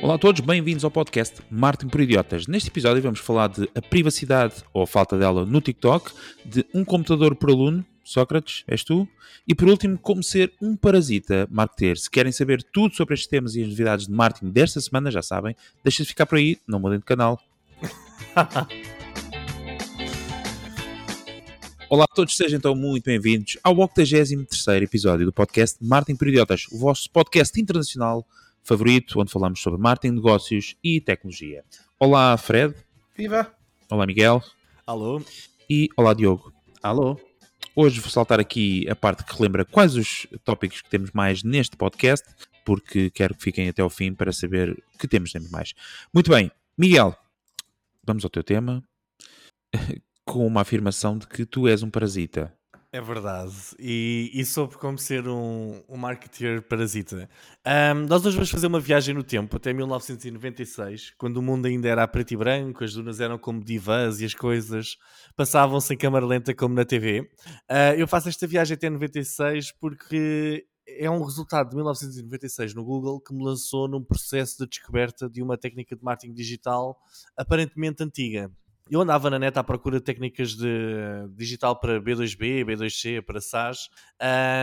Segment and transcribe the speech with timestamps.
[0.00, 2.46] Olá a todos, bem-vindos ao podcast Martin por Idiotas.
[2.46, 6.12] Neste episódio vamos falar de a privacidade ou a falta dela no TikTok,
[6.44, 9.08] de um computador por aluno, Sócrates, és tu?
[9.46, 11.98] E por último, como ser um parasita marketer.
[11.98, 15.20] Se querem saber tudo sobre estes temas e as novidades de marketing desta semana, já
[15.20, 17.40] sabem, deixem de ficar por aí, não mudem de canal.
[21.90, 26.66] Olá a todos, sejam então muito bem-vindos ao 83 episódio do podcast Martin por Idiotas,
[26.70, 28.24] o vosso podcast internacional
[28.68, 31.64] favorito, onde falamos sobre marketing, negócios e tecnologia.
[31.98, 32.74] Olá, Fred.
[33.16, 33.50] Viva!
[33.90, 34.42] Olá, Miguel.
[34.86, 35.22] Alô.
[35.70, 36.52] E olá, Diogo.
[36.82, 37.18] Alô.
[37.74, 41.78] Hoje vou saltar aqui a parte que relembra quais os tópicos que temos mais neste
[41.78, 42.28] podcast,
[42.62, 45.72] porque quero que fiquem até ao fim para saber que temos sempre mais.
[46.12, 47.16] Muito bem, Miguel,
[48.04, 48.84] vamos ao teu tema
[50.26, 52.54] com uma afirmação de que tu és um parasita.
[52.90, 53.54] É verdade.
[53.78, 57.28] E, e sobre como ser um, um marketeer parasita.
[57.66, 61.86] Um, nós hoje vamos fazer uma viagem no tempo, até 1996, quando o mundo ainda
[61.86, 64.96] era a preto e branco, as dunas eram como divas e as coisas
[65.36, 67.20] passavam-se em câmara lenta como na TV.
[67.20, 67.28] Uh,
[67.68, 73.20] ah, eu faço esta viagem até 96 porque é um resultado de 1996 no Google
[73.20, 76.98] que me lançou num processo de descoberta de uma técnica de marketing digital
[77.36, 78.50] aparentemente antiga
[78.90, 83.88] eu andava na net à procura de técnicas de digital para B2B, B2C, para SaaS,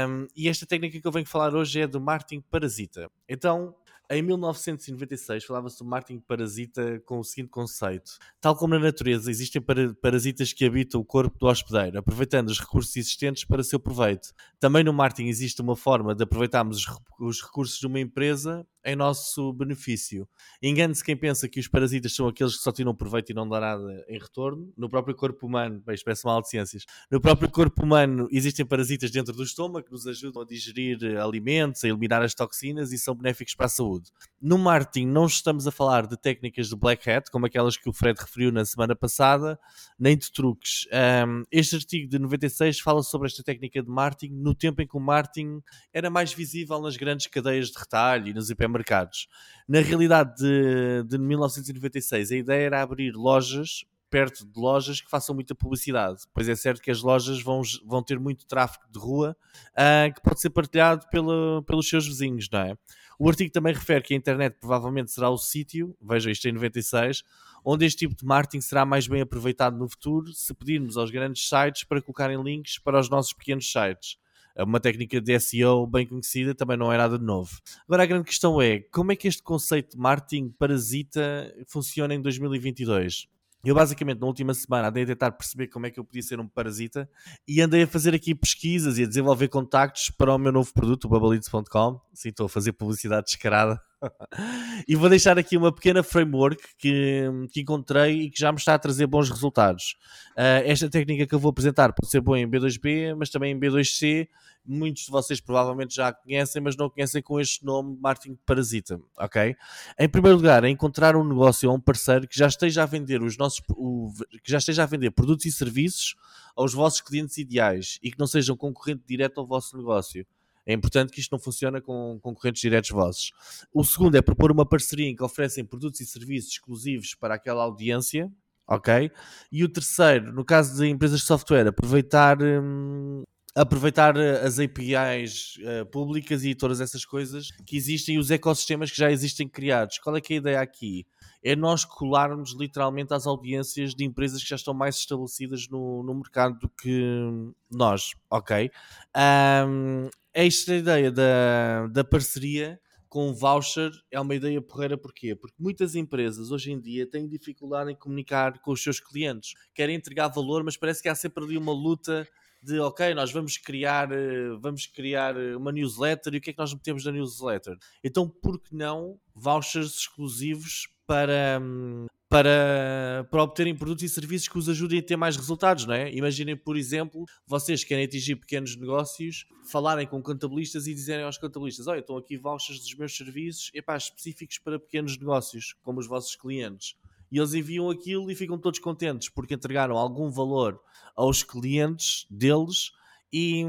[0.07, 3.09] um, e esta técnica que eu venho falar hoje é do marketing parasita.
[3.27, 3.75] Então,
[4.09, 9.61] em 1996 falava-se do marketing parasita com o seguinte conceito: tal como na natureza existem
[10.01, 14.29] parasitas que habitam o corpo do hospedeiro, aproveitando os recursos existentes para seu proveito.
[14.59, 16.85] Também no marketing existe uma forma de aproveitarmos
[17.19, 20.27] os recursos de uma empresa em nosso benefício.
[20.61, 23.59] Engane-se quem pensa que os parasitas são aqueles que só tiram proveito e não dão
[23.59, 24.71] nada em retorno.
[24.77, 29.09] No próprio corpo humano, bem, expresso mal de ciências, no próprio corpo humano existem parasitas
[29.09, 33.15] dentro do estômago que nos ajudam a digerir alimentos, a eliminar as toxinas e são
[33.15, 34.11] benéficos para a saúde.
[34.47, 37.91] No marketing não estamos a falar de técnicas de black hat, como aquelas que o
[37.91, 39.59] Fred referiu na semana passada,
[39.97, 40.87] nem de truques.
[41.27, 44.95] Um, este artigo de 96 fala sobre esta técnica de marketing no tempo em que
[44.95, 49.27] o marketing era mais visível nas grandes cadeias de retalho e nos hipermercados mercados.
[49.67, 53.83] Na realidade de, de 1996, a ideia era abrir lojas
[54.15, 56.21] perto de lojas que façam muita publicidade.
[56.33, 59.35] Pois é certo que as lojas vão, vão ter muito tráfego de rua
[59.71, 62.77] uh, que pode ser partilhado pelos seus vizinhos, não é?
[63.17, 67.23] O artigo também refere que a internet provavelmente será o sítio, veja isto em 96,
[67.63, 71.47] onde este tipo de marketing será mais bem aproveitado no futuro se pedirmos aos grandes
[71.47, 74.17] sites para colocarem links para os nossos pequenos sites.
[74.55, 77.59] É uma técnica de SEO bem conhecida, também não é nada de novo.
[77.85, 82.21] Agora a grande questão é, como é que este conceito de marketing parasita funciona em
[82.21, 83.27] 2022?
[83.65, 86.39] Eu basicamente na última semana andei a tentar perceber como é que eu podia ser
[86.39, 87.09] um parasita
[87.47, 91.09] e andei a fazer aqui pesquisas e a desenvolver contactos para o meu novo produto,
[91.09, 91.99] o.
[92.13, 93.81] Sim, estou a fazer publicidade descarada.
[94.87, 98.73] e vou deixar aqui uma pequena framework que, que encontrei e que já me está
[98.73, 99.95] a trazer bons resultados.
[100.31, 103.59] Uh, esta técnica que eu vou apresentar pode ser boa em B2B, mas também em
[103.59, 104.27] B2C.
[104.67, 108.99] Muitos de vocês provavelmente já a conhecem, mas não conhecem com este nome marketing parasita,
[109.15, 109.55] ok?
[109.99, 113.21] Em primeiro lugar, é encontrar um negócio ou um parceiro que já esteja a vender
[113.21, 114.11] os nossos, o,
[114.43, 116.15] que já esteja a vender produtos e serviços
[116.55, 120.25] aos vossos clientes ideais e que não sejam concorrente direto ao vosso negócio.
[120.65, 123.31] É importante que isto não funcione com concorrentes diretos vossos.
[123.73, 127.63] O segundo é propor uma parceria em que oferecem produtos e serviços exclusivos para aquela
[127.63, 128.31] audiência,
[128.67, 129.11] ok?
[129.51, 132.41] E o terceiro, no caso de empresas de software, aproveitar.
[132.41, 133.23] Hum,
[133.55, 138.91] aproveitar as APIs uh, eh, públicas e todas essas coisas que existem e os ecossistemas
[138.91, 139.97] que já existem criados.
[139.97, 141.07] Qual é que é a ideia aqui?
[141.41, 146.15] É nós colarmos literalmente às audiências de empresas que já estão mais estabelecidas no, no
[146.15, 147.31] mercado do que
[147.71, 148.69] nós, ok?
[149.15, 155.33] Um, esta ideia da, da parceria com voucher é uma ideia porreira porquê?
[155.33, 159.53] Porque muitas empresas hoje em dia têm dificuldade em comunicar com os seus clientes.
[159.73, 162.27] Querem entregar valor, mas parece que há sempre ali uma luta
[162.61, 166.59] de ok, nós vamos criar, eh, vamos criar uma newsletter e o que é que
[166.59, 167.77] nós metemos na newsletter?
[168.03, 174.57] Então, por que não vouchers exclusivos para, hum, para, para obterem produtos e serviços que
[174.57, 176.13] os ajudem a ter mais resultados, não é?
[176.13, 181.87] Imaginem, por exemplo, vocês querem atingir pequenos negócios, falarem com contabilistas e dizerem aos contabilistas:
[181.87, 186.35] Olha, estão aqui vouchers dos meus serviços epá, específicos para pequenos negócios, como os vossos
[186.35, 186.95] clientes.
[187.31, 190.79] E eles enviam aquilo e ficam todos contentes porque entregaram algum valor
[191.15, 192.91] aos clientes deles.
[193.37, 193.65] E,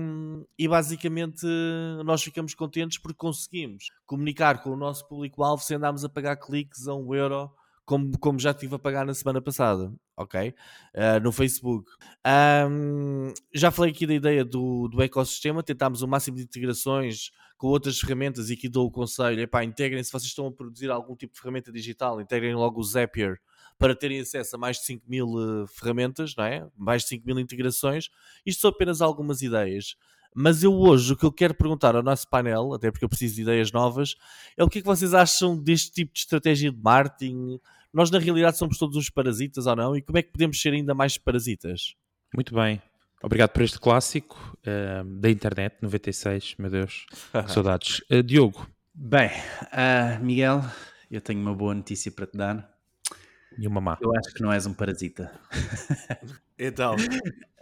[0.57, 1.45] e, basicamente
[2.05, 6.87] nós ficamos contentes porque conseguimos comunicar com o nosso público-alvo sem andarmos a pagar cliques
[6.87, 7.51] a um euro
[7.85, 10.55] como, como já estive a pagar na semana passada, ok?
[10.95, 11.91] Uh, no Facebook.
[12.71, 17.67] Um, já falei aqui da ideia do, do ecossistema, tentámos o máximo de integrações com
[17.67, 21.17] outras ferramentas e aqui dou o conselho, epá, integrem se vocês estão a produzir algum
[21.17, 23.41] tipo de ferramenta digital, integrem logo o Zapier
[23.79, 26.67] para terem acesso a mais de 5 mil uh, ferramentas, não é?
[26.77, 28.11] mais de 5 mil integrações.
[28.45, 29.97] Isto são apenas algumas ideias.
[30.39, 33.37] Mas eu hoje, o que eu quero perguntar ao nosso painel, até porque eu preciso
[33.37, 34.17] de ideias novas,
[34.55, 37.59] é o que é que vocês acham deste tipo de estratégia de marketing?
[37.91, 39.97] Nós, na realidade, somos todos uns parasitas ou não?
[39.97, 41.95] E como é que podemos ser ainda mais parasitas?
[42.35, 42.83] Muito bem.
[43.23, 47.07] Obrigado por este clássico uh, da internet, 96, meu Deus,
[47.49, 48.03] saudades.
[48.11, 48.69] Uh, Diogo.
[48.95, 50.63] Bem, uh, Miguel,
[51.11, 52.76] eu tenho uma boa notícia para te dar.
[53.59, 53.99] E uma má.
[54.01, 55.33] Eu acho que não és um parasita.
[56.59, 56.97] então.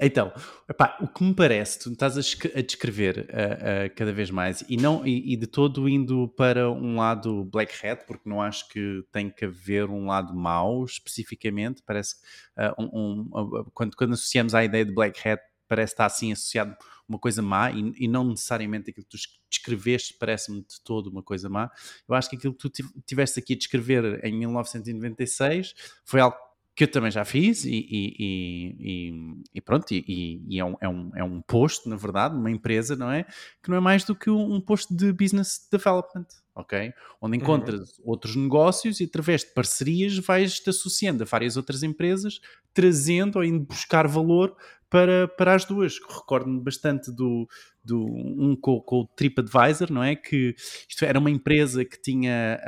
[0.01, 0.33] então,
[0.69, 2.21] epá, o que me parece, tu estás a,
[2.59, 6.71] a descrever uh, uh, cada vez mais e, não, e, e, de todo indo para
[6.71, 11.83] um lado black hat, porque não acho que tem que haver um lado mau especificamente.
[11.87, 12.17] Parece
[12.59, 16.77] uh, um, um, quando, quando associamos à ideia de black hat, parece estar assim associado
[17.09, 21.23] uma coisa má e, e não necessariamente aquilo que tu descreveste parece-me de todo uma
[21.23, 21.71] coisa má.
[22.09, 22.71] Eu acho que aquilo que tu
[23.07, 25.75] tiveste aqui a descrever em 1996
[26.05, 26.37] foi algo
[26.75, 31.23] que eu também já fiz e, e, e, pronto, e, é, um, é, um, é
[31.23, 33.25] um posto, na verdade, uma empresa, não é?
[33.63, 36.93] Que não é mais do que um posto de business development, ok?
[37.21, 37.43] Onde uhum.
[37.43, 38.05] encontras uhum.
[38.05, 42.41] outros negócios e através de parcerias vais-te associando a várias outras empresas,
[42.73, 44.57] trazendo ou indo buscar valor
[44.89, 45.99] para, para as duas.
[45.99, 47.49] Recordo-me bastante do,
[47.85, 50.15] do um com, com, o TripAdvisor, não é?
[50.15, 50.55] Que
[50.89, 52.61] isto era uma empresa que tinha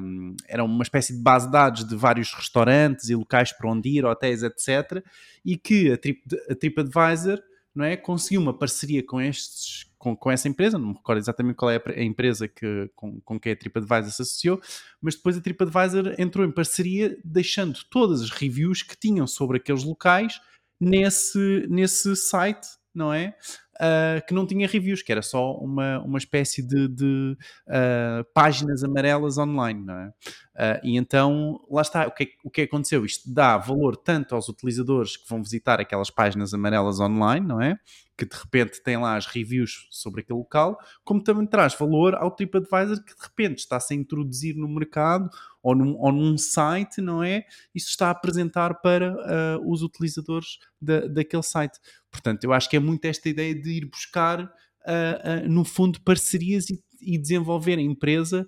[0.00, 3.88] um, era uma espécie de base de dados de vários restaurantes e locais para onde
[3.88, 5.04] ir, hotéis, etc.
[5.44, 7.40] E que a, Trip, a TripAdvisor
[7.74, 11.56] não é, conseguiu uma parceria com estes com, com essa empresa, não me recordo exatamente
[11.56, 14.60] qual é a, empresa que, com, com que a TripAdvisor se associou,
[15.00, 19.82] mas depois a TripAdvisor entrou em parceria deixando todas as reviews que tinham sobre aqueles
[19.82, 20.38] locais
[20.78, 23.34] nesse, nesse site, não é?
[23.74, 27.36] Uh, que não tinha reviews, que era só uma, uma espécie de, de
[27.66, 30.08] uh, páginas amarelas online, não é?
[30.08, 33.04] Uh, e então, lá está, o que, é, o que aconteceu?
[33.04, 37.76] Isto dá valor tanto aos utilizadores que vão visitar aquelas páginas amarelas online, não é?
[38.16, 42.30] Que de repente têm lá as reviews sobre aquele local, como também traz valor ao
[42.30, 45.28] TripAdvisor que de repente está-se a introduzir no mercado
[45.64, 47.46] ou num, ou num site, não é?
[47.74, 51.80] Isso está a apresentar para uh, os utilizadores da, daquele site.
[52.12, 55.98] Portanto, eu acho que é muito esta ideia de ir buscar, uh, uh, no fundo,
[56.02, 58.46] parcerias e, e desenvolver a empresa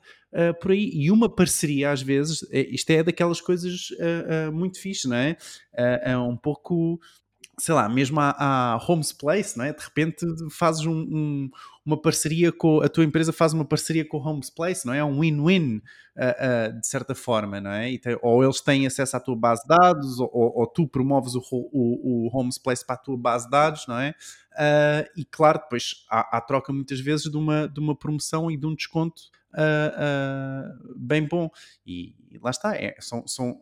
[0.61, 0.91] por aí.
[0.93, 3.89] E uma parceria, às vezes, é, isto é daquelas coisas
[4.53, 5.35] muito fixe, não é?
[5.73, 7.01] é um pouco
[7.59, 9.73] sei lá, mesmo a, a Homes Place, não é?
[9.73, 11.51] De repente fazes um, um,
[11.87, 14.99] uma parceria com a tua empresa faz uma parceria com o Homes Place, não é?
[14.99, 15.81] É um win-win uh,
[16.75, 17.99] uh, de certa forma, não é?
[18.21, 22.27] Ou eles têm acesso à tua base de dados, ou, ou tu promoves o, o,
[22.27, 24.11] o, Homes Place para a tua base de dados, não é?
[24.53, 28.57] Uh, e claro, depois há, há, troca muitas vezes de uma, de uma promoção e
[28.57, 29.23] de um desconto
[30.95, 31.49] bem bom.
[31.87, 33.59] E, e lá está, é, são, são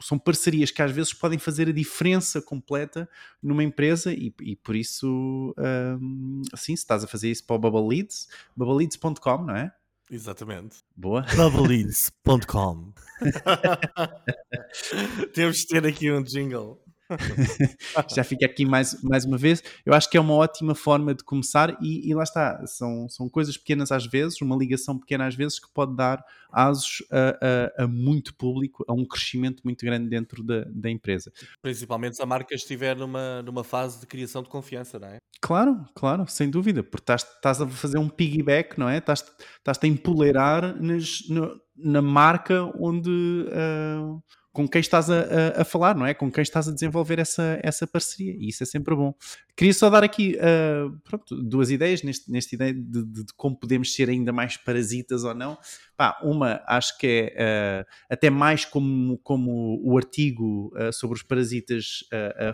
[0.00, 3.08] são parcerias que às vezes podem fazer a diferença completa
[3.42, 7.58] numa empresa e, e por isso, um, assim, se estás a fazer isso para o
[7.58, 9.72] Bubble Leads, bubbleleads.com, não é?
[10.10, 10.78] Exatamente.
[10.96, 11.24] Boa.
[11.36, 12.92] Bubbleleads.com
[15.32, 16.82] Temos de ter aqui um jingle.
[18.14, 19.62] Já fica aqui mais, mais uma vez.
[19.84, 23.28] Eu acho que é uma ótima forma de começar e, e, lá está, são, são
[23.28, 27.84] coisas pequenas às vezes, uma ligação pequena às vezes que pode dar asos a, a,
[27.84, 31.32] a muito público, a um crescimento muito grande dentro da, da empresa.
[31.62, 35.18] Principalmente se a marca estiver numa, numa fase de criação de confiança, não é?
[35.40, 38.98] Claro, claro, sem dúvida, porque estás, estás a fazer um piggyback, não é?
[38.98, 39.24] Estás,
[39.58, 43.10] estás a empoleirar nas, no, na marca onde...
[43.10, 46.12] Uh, com quem estás a, a, a, falar, não é?
[46.12, 48.34] Com quem estás a desenvolver essa, essa parceria.
[48.36, 49.14] E isso é sempre bom.
[49.56, 53.56] Queria só dar aqui uh, pronto, duas ideias neste, nesta ideia de, de, de, como
[53.56, 55.56] podemos ser ainda mais parasitas ou não.
[55.96, 61.22] Pá, uma, acho que é uh, até mais como, como o artigo uh, sobre os
[61.22, 62.04] parasitas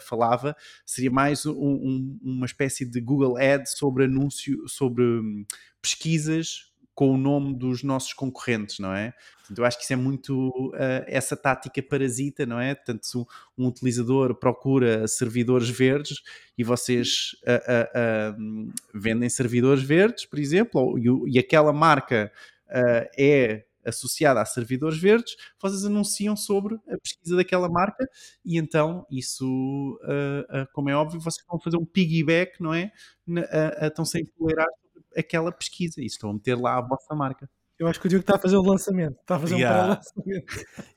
[0.01, 5.45] falava, seria mais um, um, uma espécie de Google Ad sobre anúncio, sobre um,
[5.81, 9.13] pesquisas com o nome dos nossos concorrentes, não é?
[9.41, 12.75] Portanto, eu acho que isso é muito uh, essa tática parasita, não é?
[12.75, 16.23] Portanto, se um utilizador procura servidores verdes
[16.57, 22.33] e vocês uh, uh, vendem servidores verdes, por exemplo, ou, e, e aquela marca
[23.17, 28.05] é associada a servidores verdes, vocês anunciam sobre a pesquisa daquela marca
[28.45, 29.97] e então isso,
[30.73, 32.91] como é óbvio, vocês vão fazer um piggyback, não é?
[33.87, 34.67] estão sem empoleirar
[35.17, 37.49] aquela pesquisa e estão a meter lá a vossa marca.
[37.79, 39.19] Eu acho que o Diogo está a fazer o lançamento.
[39.21, 39.85] Está a fazer Yeah.
[39.85, 40.47] um lançamento.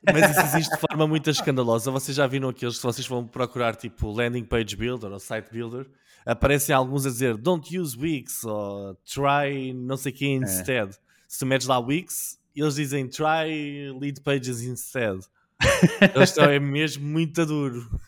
[0.12, 1.90] Mas isso existe de forma muito escandalosa.
[1.90, 5.86] Vocês já viram aqueles que vocês vão procurar, tipo landing page builder ou site builder,
[6.24, 10.96] aparecem alguns a dizer don't use Wix ou try não sei o que instead.
[11.28, 15.20] Se tu metes lá Wix, eles dizem try lead pages instead.
[16.14, 18.00] Eles estão é mesmo muito duro.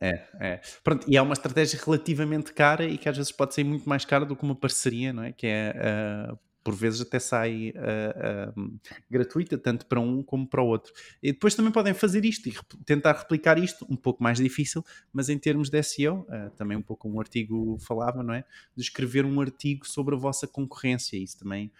[0.00, 0.60] É, é.
[0.82, 4.04] Pronto, e é uma estratégia relativamente cara e que às vezes pode ser muito mais
[4.04, 5.32] cara do que uma parceria, não é?
[5.32, 5.74] Que é,
[6.30, 8.60] ah, por vezes até sai ah, ah,
[9.10, 10.92] gratuita, tanto para um como para o outro.
[11.22, 14.84] E depois também podem fazer isto e rep- tentar replicar isto, um pouco mais difícil,
[15.12, 18.44] mas em termos de SEO, também um pouco um artigo falava, não é?
[18.76, 21.70] De escrever um artigo sobre a vossa concorrência, isso também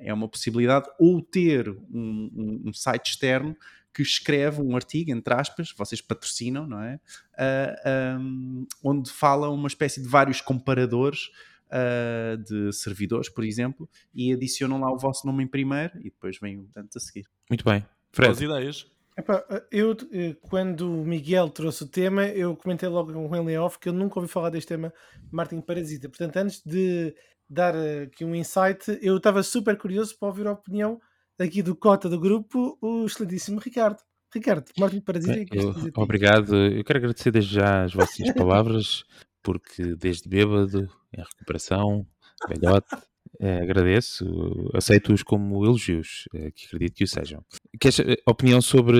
[0.00, 3.56] é uma possibilidade, ou ter um, um- um site externo
[3.92, 7.00] que escreve um artigo, entre aspas, vocês patrocinam, não é?
[7.36, 11.30] Ah, um, onde fala uma espécie de vários comparadores
[11.70, 16.38] ah, de servidores, por exemplo, e adicionam lá o vosso nome em primeiro e depois
[16.40, 17.26] vem o tanto a seguir.
[17.48, 17.80] Muito bem.
[18.16, 18.86] Boas Fred, ideias.
[19.16, 23.58] Epá, eu, eh, quando o Miguel trouxe o tema, eu comentei logo com ele em
[23.58, 24.92] off que eu nunca ouvi falar deste tema
[25.30, 26.08] marketing parasita.
[26.08, 27.14] Portanto, antes de
[27.48, 31.00] dar eh, aqui um insight, eu estava super curioso para ouvir a opinião
[31.40, 33.98] aqui do cota do grupo, o excelentíssimo Ricardo.
[34.32, 35.34] Ricardo, marketing parasita.
[35.34, 36.00] bem, o que é que eu- tens a dizer a ti?
[36.00, 36.56] obrigado.
[36.56, 39.04] Eu quero agradecer desde já as vossas palavras,
[39.42, 42.06] porque desde bêbado, em recuperação,
[42.48, 42.96] velhote,
[43.40, 44.24] eh, agradeço,
[44.72, 47.44] aceito-os como elogios, eh, que acredito que o sejam.
[47.80, 48.98] Queres eh, opinião sobre.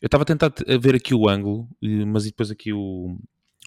[0.00, 1.68] Eu estava a tentar ver aqui o ângulo,
[2.08, 3.16] mas depois aqui o,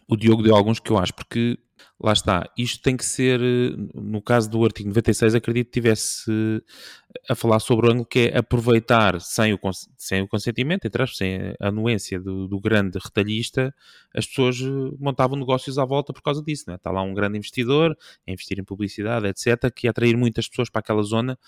[0.08, 1.58] o Diogo deu alguns que eu acho, porque
[2.00, 6.30] lá está, isto tem que ser, eh, no caso do artigo 96, acredito que tivesse
[6.30, 6.62] eh,
[7.30, 9.60] a falar sobre o ângulo que é aproveitar sem o,
[9.98, 13.74] sem o consentimento, entre aspas, sem a anuência do, do grande retalhista,
[14.14, 14.66] as pessoas eh,
[15.00, 16.66] montavam negócios à volta por causa disso.
[16.68, 16.76] Não é?
[16.78, 17.98] Está lá um grande investidor
[18.28, 21.40] a investir em publicidade, etc., que ia atrair muitas pessoas para aquela zona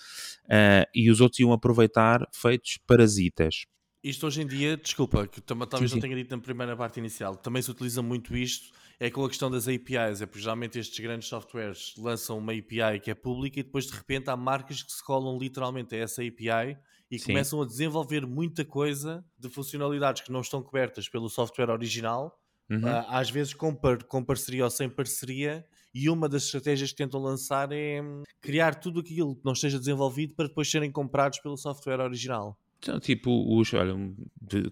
[0.48, 3.66] ah, e os outros iam aproveitar feitos parasitas.
[4.02, 6.08] Isto hoje em dia, desculpa, que tam- talvez Sim, não sim.
[6.08, 9.50] tenha dito na primeira parte inicial, também se utiliza muito isto, é com a questão
[9.50, 13.62] das APIs, é porque geralmente estes grandes softwares lançam uma API que é pública e
[13.62, 16.76] depois de repente há marcas que se colam literalmente a essa API
[17.10, 17.26] e Sim.
[17.26, 22.38] começam a desenvolver muita coisa de funcionalidades que não estão cobertas pelo software original,
[22.70, 22.86] Uhum.
[22.86, 25.64] ah, às vezes com, par- com parceria ou sem parceria,
[25.94, 29.78] e uma das estratégias que tentam lançar é hum, criar tudo aquilo que não esteja
[29.78, 32.58] desenvolvido para depois serem comprados pelo software original.
[32.80, 33.94] Então, tipo, os, olha,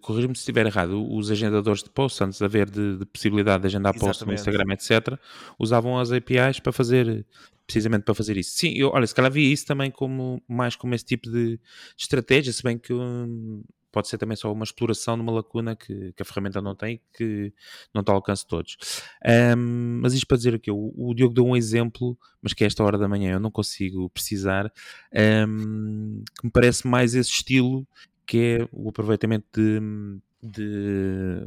[0.01, 3.67] corrija-me se estiver errado, os agendadores de posts, antes de haver de, de possibilidade de
[3.67, 4.33] agendar posts no.
[4.33, 5.19] Instagram, etc.,
[5.59, 7.27] usavam as APIs para fazer,
[7.67, 8.53] precisamente para fazer isso.
[8.53, 11.59] Sim, eu, olha, se calhar vi isso também como, mais como esse tipo de
[11.99, 13.65] estratégia, se bem que hum,
[13.97, 16.97] pode ser também só uma exploração de uma lacuna que, que a ferramenta não tem
[16.97, 17.53] e que
[17.95, 18.77] não está ao alcance de todos.
[19.25, 22.67] Ahm, mas isto para dizer que o, o Diogo deu um exemplo, mas que a
[22.67, 24.71] esta hora da manhã eu não consigo precisar,
[25.15, 27.87] ahm, que me parece mais esse estilo
[28.27, 29.81] que é o aproveitamento de,
[30.43, 31.47] de-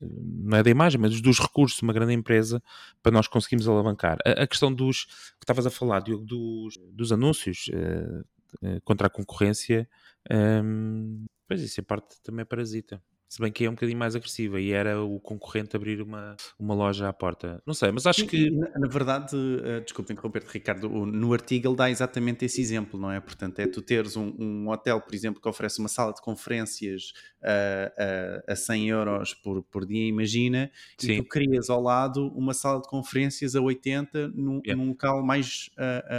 [0.00, 2.62] não é da imagem, mas dos recursos de uma grande empresa
[3.02, 4.18] para nós conseguirmos alavancar.
[4.24, 5.10] A, a questão dos que
[5.42, 8.22] estavas a falar, Diogo, dos, dos anúncios eh,
[8.62, 9.88] eh, contra a concorrência,
[10.30, 13.02] ehm, pois isso em parte também é parasita.
[13.28, 16.74] Se bem que é um bocadinho mais agressiva e era o concorrente abrir uma, uma
[16.74, 17.60] loja à porta.
[17.66, 18.50] Não sei, mas acho Sim, que.
[18.50, 23.10] Na, na verdade, uh, desculpa interromper-te, Ricardo, no artigo ele dá exatamente esse exemplo, não
[23.10, 23.18] é?
[23.18, 27.12] Portanto, é tu teres um, um hotel, por exemplo, que oferece uma sala de conferências
[27.42, 31.12] uh, uh, a 100 euros por, por dia, imagina, Sim.
[31.12, 34.82] e tu crias ao lado uma sala de conferências a 80 num, Yeah.
[34.82, 35.68] num local mais,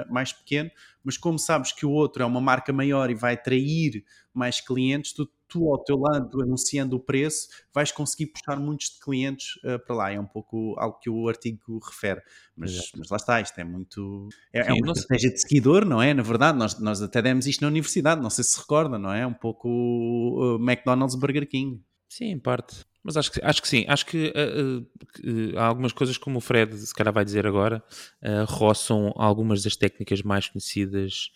[0.10, 0.70] mais pequeno,
[1.08, 5.14] mas como sabes que o outro é uma marca maior e vai atrair mais clientes,
[5.14, 9.80] tu, tu ao teu lado, anunciando o preço, vais conseguir puxar muitos de clientes uh,
[9.86, 10.12] para lá.
[10.12, 12.22] É um pouco algo que o artigo refere.
[12.58, 14.28] Mas, mas lá está, isto é muito.
[14.52, 16.14] É, é Sim, uma não sei- estratégia de seguidor, não é?
[16.14, 19.14] Na verdade, nós, nós até demos isto na universidade, não sei se se recorda, não
[19.14, 19.26] é?
[19.26, 21.82] Um pouco uh, McDonald's Burger King.
[22.10, 22.84] Sim, em parte.
[23.08, 23.86] Mas acho que, acho que sim.
[23.88, 27.82] Acho que, que, eh, há algumas coisas, como o Fred se calhar vai dizer agora,
[28.22, 31.32] eh, roçam algumas das técnicas mais conhecidas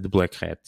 [0.00, 0.60] de Black Hat.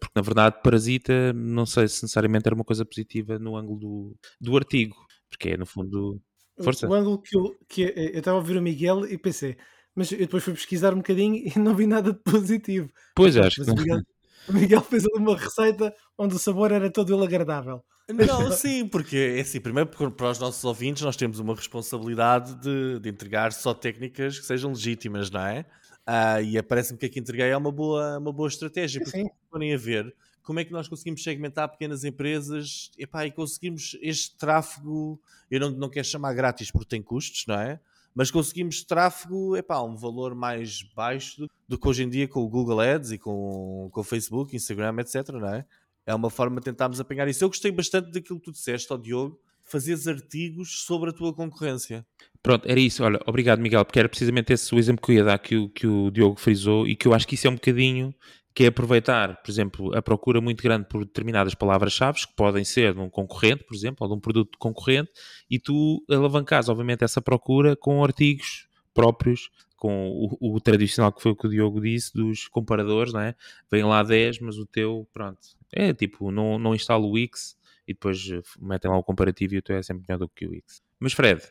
[0.00, 4.16] Porque, na verdade, Parasita, não sei se necessariamente era uma coisa positiva no ângulo do,
[4.40, 4.96] do artigo.
[5.28, 6.20] Porque é, no fundo...
[6.62, 6.88] Força.
[6.88, 9.56] O ângulo que eu, que eu estava a ouvir o Miguel e pensei,
[9.96, 12.88] mas eu depois fui pesquisar um bocadinho e não vi nada de positivo.
[13.16, 14.00] Pois, acho Mas o Miguel,
[14.48, 17.82] o Miguel fez ali uma receita onde o sabor era todo ele agradável.
[18.08, 22.98] Não, sim, porque é assim, primeiro para os nossos ouvintes nós temos uma responsabilidade de,
[23.00, 25.66] de entregar só técnicas que sejam legítimas, não é?
[26.06, 29.24] Ah, e parece-me que aqui entreguei é uma boa, uma boa estratégia, porque Sim.
[29.24, 33.98] se forem a ver como é que nós conseguimos segmentar pequenas empresas epá, e conseguimos
[34.00, 37.78] este tráfego, eu não, não quero chamar grátis porque tem custos, não é?
[38.18, 42.40] mas conseguimos tráfego, epá, um valor mais baixo do, do que hoje em dia com
[42.40, 45.64] o Google Ads e com, com o Facebook, Instagram, etc, não é?
[46.08, 47.44] É uma forma de tentarmos apanhar isso.
[47.44, 52.06] Eu gostei bastante daquilo que tu disseste ao Diogo, fazeres artigos sobre a tua concorrência.
[52.42, 53.04] Pronto, era isso.
[53.04, 55.68] Olha, obrigado, Miguel, porque era precisamente esse o exemplo que eu ia dar que o,
[55.68, 58.14] que o Diogo frisou e que eu acho que isso é um bocadinho
[58.54, 62.94] que é aproveitar, por exemplo, a procura muito grande por determinadas palavras-chave que podem ser
[62.94, 65.10] de um concorrente, por exemplo, ou de um produto concorrente,
[65.50, 71.32] e tu alavancas, obviamente, essa procura com artigos próprios, com o, o, tradicional que foi
[71.32, 73.34] o que o Diogo disse, dos comparadores, não é?
[73.70, 75.38] Vem lá 10, mas o teu, pronto,
[75.72, 77.56] é tipo, não, não instala o Wix
[77.86, 78.18] e depois
[78.60, 80.82] metem lá o comparativo e o teu é sempre melhor do que o Wix.
[80.98, 81.42] Mas Fred,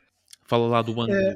[0.46, 1.36] fala lá do ângulo é,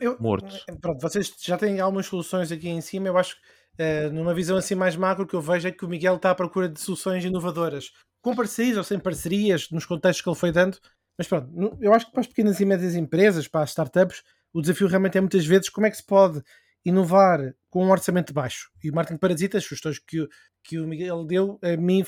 [0.00, 0.54] eu, morto.
[0.80, 3.42] Pronto, vocês já têm algumas soluções aqui em cima, eu acho que
[3.82, 6.34] uh, numa visão assim mais macro, que eu vejo é que o Miguel está à
[6.34, 10.78] procura de soluções inovadoras, com parcerias ou sem parcerias, nos contextos que ele foi dando.
[11.18, 14.22] Mas pronto, eu acho que para as pequenas e médias empresas, para as startups,
[14.52, 16.42] o desafio realmente é muitas vezes como é que se pode
[16.84, 18.70] inovar com um orçamento baixo.
[18.82, 20.26] E o Martin Parasita, as sugestões que,
[20.62, 22.04] que o Miguel deu, a mim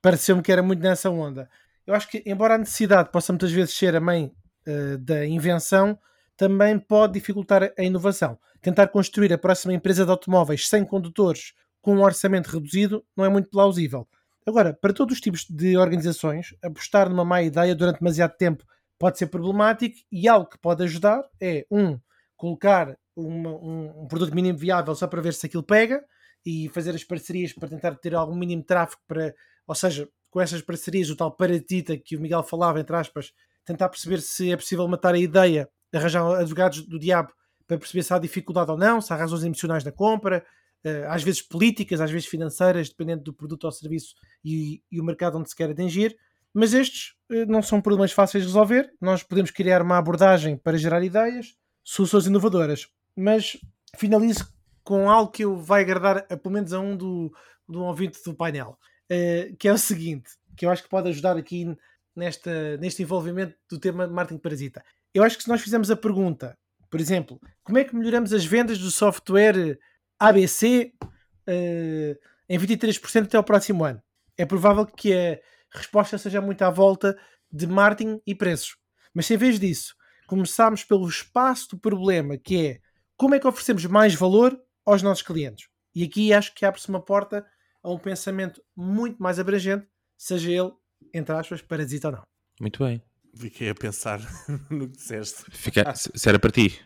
[0.00, 1.48] pareceu-me que era muito nessa onda.
[1.86, 4.32] Eu acho que, embora a necessidade possa muitas vezes ser a mãe
[4.66, 5.98] uh, da invenção,
[6.36, 8.38] também pode dificultar a inovação.
[8.60, 13.28] Tentar construir a próxima empresa de automóveis sem condutores com um orçamento reduzido não é
[13.28, 14.08] muito plausível.
[14.46, 18.64] Agora, para todos os tipos de organizações, apostar numa má ideia durante demasiado tempo
[19.04, 22.00] pode ser problemático e algo que pode ajudar é, um,
[22.34, 26.02] colocar uma, um, um, produto mínimo viável só para ver se aquilo pega
[26.42, 29.34] e fazer as parcerias para tentar ter algum mínimo tráfego para,
[29.66, 33.30] ou seja, com essas parcerias, o tal paratita que o Miguel falava, entre aspas,
[33.62, 37.30] tentar perceber se é possível matar a ideia arranjar advogados do diabo
[37.66, 40.42] para perceber se há dificuldade ou não, se há razões emocionais da compra,
[40.82, 45.04] eh, às vezes políticas, às vezes financeiras, dependendo do produto ou serviço e, e o
[45.04, 46.16] mercado onde se quer atingir.
[46.54, 48.92] Mas estes eh, não são problemas fáceis de resolver.
[49.00, 52.86] Nós podemos criar uma abordagem para gerar ideias, soluções inovadoras.
[53.16, 53.58] Mas
[53.96, 54.48] finalizo
[54.82, 57.32] com algo que eu vai agradar a, pelo menos a um do,
[57.68, 58.78] do ouvinte do painel,
[59.10, 61.76] uh, que é o seguinte, que eu acho que pode ajudar aqui
[62.14, 64.84] nesta, neste envolvimento do tema de marketing parasita
[65.14, 66.58] eu acho que se nós fizermos a pergunta,
[66.90, 69.78] por exemplo, como é que melhoramos as vendas do software
[70.18, 72.18] ABC uh,
[72.48, 74.02] em 23% até ao próximo ano?
[74.36, 75.38] É provável que a
[75.74, 77.16] resposta seja muito à volta
[77.50, 78.76] de marketing e preços.
[79.12, 79.94] Mas se em vez disso
[80.26, 82.80] começarmos pelo espaço do problema, que é
[83.16, 85.68] como é que oferecemos mais valor aos nossos clientes?
[85.94, 87.46] E aqui acho que abre-se uma porta
[87.82, 90.72] a um pensamento muito mais abrangente, seja ele,
[91.12, 92.22] entre aspas, parasita ou não.
[92.60, 93.00] Muito bem.
[93.36, 94.20] Fiquei a pensar
[94.70, 95.44] no que disseste.
[95.50, 96.80] Fica, se era para ti.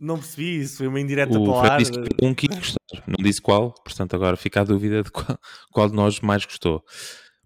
[0.00, 1.78] Não percebi isso, foi uma indireta o para o ar.
[1.78, 5.38] disse que um quis gostar, não disse qual, portanto agora fica a dúvida de qual,
[5.70, 6.82] qual de nós mais gostou.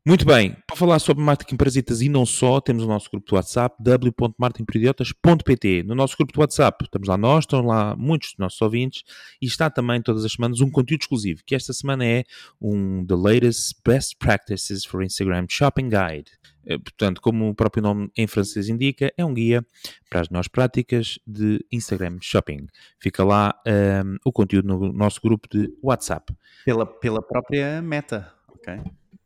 [0.06, 3.34] Muito bem, para falar sobre marketing parasitas e não só, temos o nosso grupo de
[3.34, 5.82] WhatsApp, w.marketingperidiotas.pt.
[5.84, 9.02] No nosso grupo de WhatsApp estamos lá nós, estão lá muitos dos nossos ouvintes
[9.40, 12.24] e está também todas as semanas um conteúdo exclusivo, que esta semana é
[12.60, 16.30] um The Latest Best Practices for Instagram Shopping Guide.
[16.66, 19.64] Eh, portanto, como o próprio nome em francês indica, é um guia
[20.10, 22.66] para as melhores práticas de Instagram Shopping.
[22.98, 26.36] Fica lá um, ehm, o conteúdo no nosso grupo de WhatsApp.
[26.62, 28.82] Pela, pela própria meta, ok?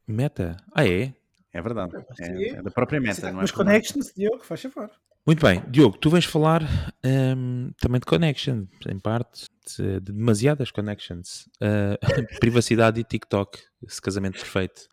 [0.09, 0.57] Meta?
[0.75, 1.13] Ah, é?
[1.53, 1.93] É verdade.
[2.19, 3.31] É, é da própria meta.
[3.31, 4.91] Não é Os connections, Diogo, faz favor.
[5.27, 5.63] Muito bem.
[5.69, 6.63] Diogo, tu vens falar
[7.05, 11.47] um, também de connection, em parte, de, de demasiadas connections.
[11.61, 11.99] Uh,
[12.41, 14.89] privacidade e TikTok, esse casamento perfeito.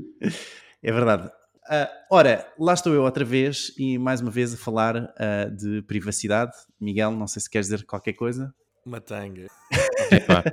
[0.84, 1.28] É verdade.
[1.28, 5.82] Uh, ora, lá estou eu outra vez e mais uma vez a falar uh, de
[5.84, 6.51] privacidade.
[6.80, 8.54] Miguel, não sei se queres dizer qualquer coisa.
[8.86, 9.47] Uma tanga.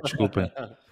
[0.03, 0.49] desculpem.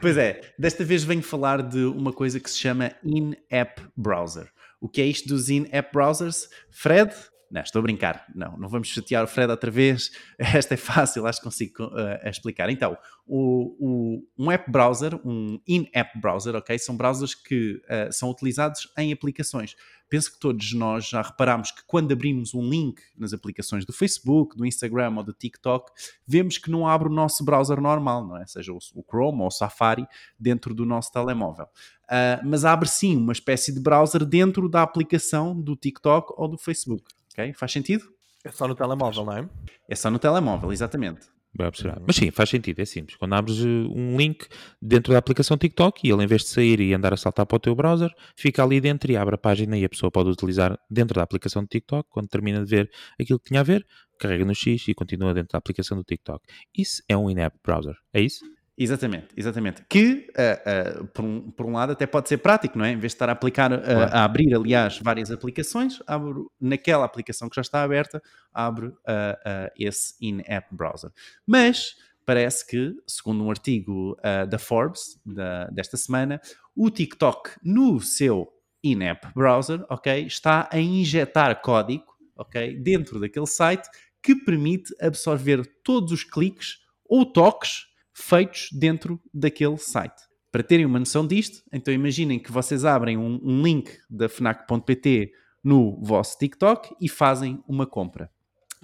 [0.00, 4.50] Pois é, desta vez venho falar de uma coisa que se chama In-App Browser.
[4.80, 6.48] O que é isto dos In-App Browsers?
[6.70, 7.14] Fred,
[7.52, 8.24] não, estou a brincar.
[8.34, 10.10] Não, não vamos chatear o Fred outra vez.
[10.38, 12.70] Esta é fácil, acho que consigo uh, explicar.
[12.70, 16.78] Então, o, o, um app browser, um in-app browser, ok?
[16.78, 19.76] São browsers que uh, são utilizados em aplicações.
[20.08, 24.56] Penso que todos nós já reparámos que quando abrimos um link nas aplicações do Facebook,
[24.56, 25.92] do Instagram ou do TikTok,
[26.26, 28.46] vemos que não abre o nosso browser normal, não é?
[28.46, 30.06] Seja o, o Chrome ou o Safari
[30.38, 31.66] dentro do nosso telemóvel.
[32.04, 36.56] Uh, mas abre sim uma espécie de browser dentro da aplicação do TikTok ou do
[36.56, 37.04] Facebook.
[37.32, 37.52] Ok?
[37.54, 38.04] Faz sentido?
[38.44, 39.48] É só no telemóvel, não é?
[39.88, 41.20] É só no telemóvel, exatamente.
[42.06, 43.16] Mas sim, faz sentido, é simples.
[43.16, 44.46] Quando abres eh, um link
[44.80, 47.56] dentro da aplicação TikTok e ele, em vez de sair e andar a saltar para
[47.56, 50.78] o teu browser, fica ali dentro e abre a página e a pessoa pode utilizar
[50.90, 52.08] dentro da aplicação do TikTok.
[52.10, 52.90] Quando termina de ver
[53.20, 53.86] aquilo que tinha a ver,
[54.18, 56.42] carrega no X e continua dentro da aplicação do TikTok.
[56.76, 58.44] Isso é um in-app browser, é isso?
[58.76, 59.84] Exatamente, exatamente.
[59.86, 62.92] Que, uh, uh, por, um, por um lado, até pode ser prático, não é?
[62.92, 64.10] Em vez de estar a aplicar, uh, claro.
[64.12, 68.96] a abrir, aliás, várias aplicações, abro naquela aplicação que já está aberta, abro
[69.78, 71.10] esse in-app browser.
[71.46, 74.16] Mas parece que, segundo um artigo
[74.48, 76.40] da Forbes da, desta semana,
[76.74, 78.48] o TikTok no seu
[78.82, 82.04] in-app browser, ok, está a injetar código,
[82.36, 83.88] ok, dentro daquele site
[84.22, 90.22] que permite absorver todos os cliques ou toques feitos dentro daquele site.
[90.50, 95.32] Para terem uma noção disto, então imaginem que vocês abrem um, um link da FNAC.pt
[95.64, 98.30] no vosso TikTok e fazem uma compra.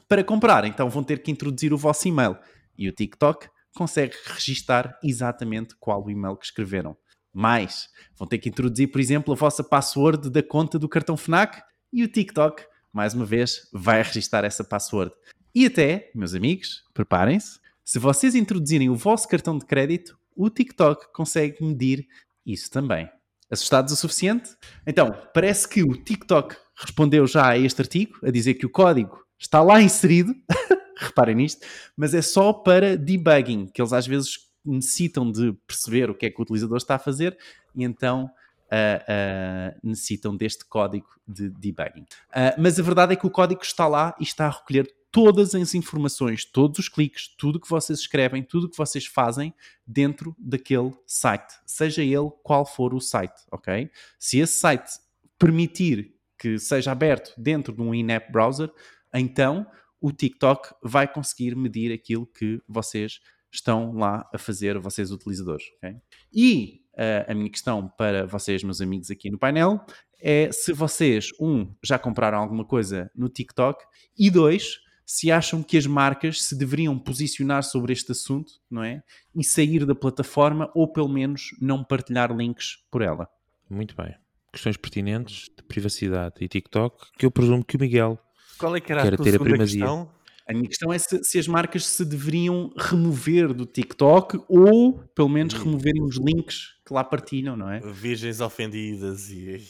[0.09, 2.39] Para comprar, então vão ter que introduzir o vosso e-mail
[2.77, 6.97] e o TikTok consegue registar exatamente qual o e-mail que escreveram.
[7.33, 11.63] Mais, vão ter que introduzir, por exemplo, a vossa password da conta do cartão FNAC
[11.93, 15.13] e o TikTok, mais uma vez, vai registar essa password.
[15.55, 21.11] E até, meus amigos, preparem-se, se vocês introduzirem o vosso cartão de crédito, o TikTok
[21.11, 22.07] consegue medir
[22.45, 23.09] isso também.
[23.51, 24.51] Assustados o suficiente?
[24.87, 29.25] Então, parece que o TikTok respondeu já a este artigo, a dizer que o código
[29.39, 30.35] está lá inserido,
[31.01, 36.15] reparem nisto, mas é só para debugging, que eles às vezes necessitam de perceber o
[36.15, 37.39] que é que o utilizador está a fazer
[37.75, 38.27] e então
[38.71, 42.03] uh, uh, necessitam deste código de debugging.
[42.03, 45.55] Uh, mas a verdade é que o código está lá e está a recolher todas
[45.55, 49.55] as informações, todos os cliques, tudo que vocês escrevem, tudo que vocês fazem
[49.87, 53.91] dentro daquele site, seja ele qual for o site, ok?
[54.19, 54.91] Se esse site
[55.39, 58.71] permitir que seja aberto dentro de um in-app browser,
[59.13, 59.67] então
[60.01, 65.65] o TikTok vai conseguir medir aquilo que vocês estão lá a fazer, vocês utilizadores.
[65.77, 65.97] Okay?
[66.33, 69.85] E uh, a minha questão para vocês, meus amigos aqui no painel,
[70.21, 73.85] é se vocês, um, já compraram alguma coisa no TikTok
[74.17, 79.03] e dois, se acham que as marcas se deveriam posicionar sobre este assunto, não é?
[79.35, 83.27] E sair da plataforma ou pelo menos não partilhar links por ela.
[83.71, 84.15] Muito bem.
[84.53, 88.19] Questões pertinentes de privacidade e TikTok que eu presumo que o Miguel
[88.59, 89.81] Qual é que era quer a ter a primazia.
[89.81, 90.11] Questão?
[90.49, 95.29] A minha questão é se, se, as marcas se deveriam remover do TikTok ou, pelo
[95.29, 95.65] menos, hum.
[95.65, 97.81] removerem os links que lá partilham, não é?
[97.81, 99.63] Virgens ofendidas e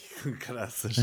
[0.47, 0.97] graças.
[0.99, 1.03] uh...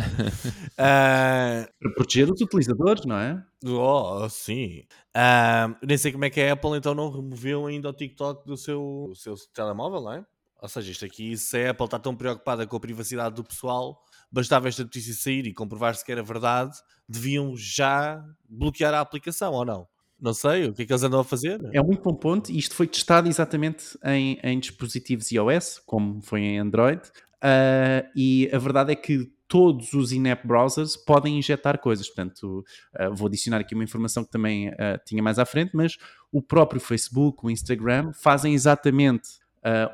[0.78, 3.44] Para proteger os utilizadores, não é?
[3.66, 4.86] Oh, sim.
[5.14, 8.56] Uh, nem sei como é que a Apple então não removeu ainda o TikTok do
[8.56, 10.26] seu, do seu telemóvel, não é?
[10.62, 14.05] Ou seja, isto aqui, se a Apple está tão preocupada com a privacidade do pessoal,
[14.32, 19.66] bastava esta notícia sair e comprovar-se que era verdade, deviam já bloquear a aplicação ou
[19.66, 19.88] não?
[20.20, 21.60] Não sei, o que é que eles andam a fazer?
[21.74, 26.22] É um muito bom ponto e isto foi testado exatamente em, em dispositivos iOS, como
[26.22, 31.80] foi em Android, uh, e a verdade é que todos os in-app browsers podem injetar
[31.80, 32.08] coisas.
[32.08, 32.64] Portanto,
[33.00, 34.74] uh, vou adicionar aqui uma informação que também uh,
[35.06, 35.98] tinha mais à frente, mas
[36.32, 39.44] o próprio Facebook, o Instagram, fazem exatamente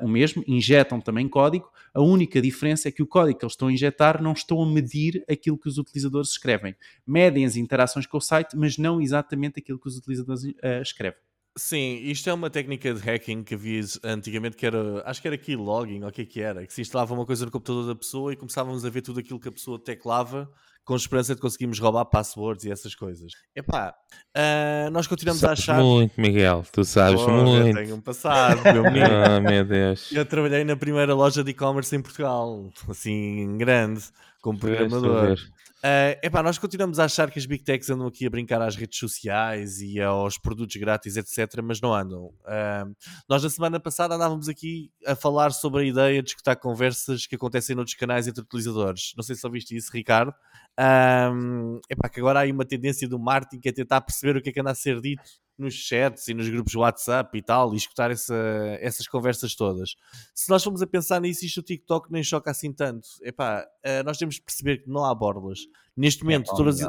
[0.02, 1.66] o mesmo, injetam também código.
[1.94, 4.66] A única diferença é que o código que eles estão a injetar não estão a
[4.66, 6.74] medir aquilo que os utilizadores escrevem.
[7.06, 11.20] Medem as interações com o site, mas não exatamente aquilo que os utilizadores uh, escrevem.
[11.54, 15.36] Sim, isto é uma técnica de hacking que havia antigamente que era, acho que era
[15.36, 17.94] keylogin, ou o que é que era, que se instalava uma coisa no computador da
[17.94, 20.50] pessoa e começávamos a ver tudo aquilo que a pessoa teclava
[20.84, 23.32] com esperança de conseguirmos roubar passwords e essas coisas.
[23.54, 23.94] Epá,
[24.36, 25.82] uh, nós continuamos sabes a achar.
[25.82, 27.68] muito, Miguel, tu sabes oh, muito.
[27.68, 29.06] Eu tenho um passado, meu amigo.
[29.06, 30.10] oh, meu Deus.
[30.12, 34.02] Eu trabalhei na primeira loja de e-commerce em Portugal, assim, grande,
[34.40, 35.38] como programador.
[35.84, 38.76] Uh, epá, nós continuamos a achar que as Big Techs andam aqui a brincar às
[38.76, 42.26] redes sociais e aos produtos grátis, etc., mas não andam.
[42.26, 42.94] Uh,
[43.28, 47.34] nós, na semana passada, andávamos aqui a falar sobre a ideia de escutar conversas que
[47.34, 49.12] acontecem noutros canais entre utilizadores.
[49.16, 50.32] Não sei se ouviste isso, Ricardo.
[50.78, 54.42] Um, epá, que agora há aí uma tendência do Martin que é tentar perceber o
[54.42, 55.22] que é que anda a ser dito
[55.62, 58.34] nos chats e nos grupos WhatsApp e tal, e escutar essa,
[58.80, 59.94] essas conversas todas.
[60.34, 63.06] Se nós formos a pensar nisso, isto o TikTok nem choca assim tanto.
[63.22, 65.60] Epá, uh, nós temos de perceber que não há borlas.
[65.96, 66.80] Neste momento, é todas,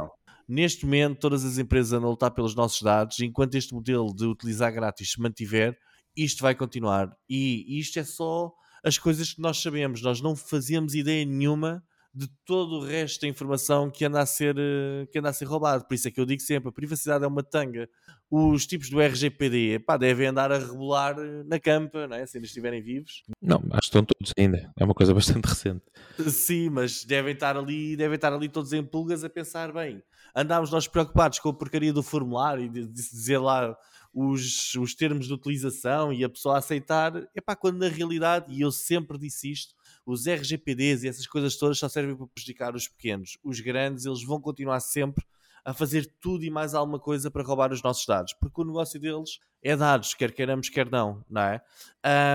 [0.48, 4.26] neste momento, todas as empresas andam a lutar pelos nossos dados, enquanto este modelo de
[4.26, 5.78] utilizar grátis se mantiver,
[6.16, 7.16] isto vai continuar.
[7.30, 8.52] E isto é só
[8.84, 10.02] as coisas que nós sabemos.
[10.02, 14.56] Nós não fazíamos ideia nenhuma de todo o resto da informação que anda a ser,
[14.58, 15.86] eh, que anda a ser roubado.
[15.86, 17.90] Por isso é que eu digo sempre, a privacidade é uma tanga.
[18.30, 22.26] Os tipos do RGPD pá, devem andar a rebolar eh, na campa, não é?
[22.26, 23.24] se ainda estiverem vivos.
[23.42, 24.72] Não, acho que estão todos ainda.
[24.78, 25.84] É uma coisa bastante recente.
[26.30, 30.04] Sim, mas devem estar ali, devem estar ali todos em pulgas a pensar bem.
[30.36, 33.76] Andámos nós preocupados com a porcaria do formulário e de, de dizer lá
[34.14, 38.72] os, os termos de utilização e a pessoa aceitar, epá, quando na realidade, e eu
[38.72, 39.74] sempre disse isto,
[40.06, 43.38] os RGPDs e essas coisas todas só servem para prejudicar os pequenos.
[43.44, 45.24] Os grandes, eles vão continuar sempre
[45.66, 49.00] a fazer tudo e mais alguma coisa para roubar os nossos dados, porque o negócio
[49.00, 51.62] deles é dados, quer queiramos, quer não, não é?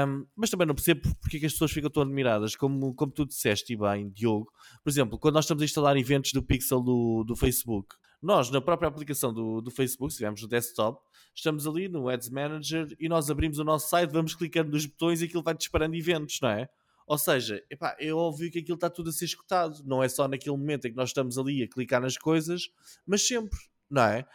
[0.07, 3.13] Um, mas também não percebo porque é que as pessoas ficam tão admiradas, como, como
[3.13, 4.51] tu disseste e bem, Diogo.
[4.83, 8.63] Por exemplo, quando nós estamos a instalar eventos do Pixel do, do Facebook, nós, na
[8.63, 11.01] própria aplicação do, do Facebook, se estivermos no desktop,
[11.35, 15.21] estamos ali no Ads Manager e nós abrimos o nosso site, vamos clicando nos botões
[15.21, 16.69] e aquilo vai disparando eventos, não é?
[17.09, 19.83] Ou seja, epá, é óbvio que aquilo está tudo a ser escutado.
[19.87, 22.69] Não é só naquele momento em que nós estamos ali a clicar nas coisas,
[23.07, 23.59] mas sempre,
[23.91, 24.27] não é?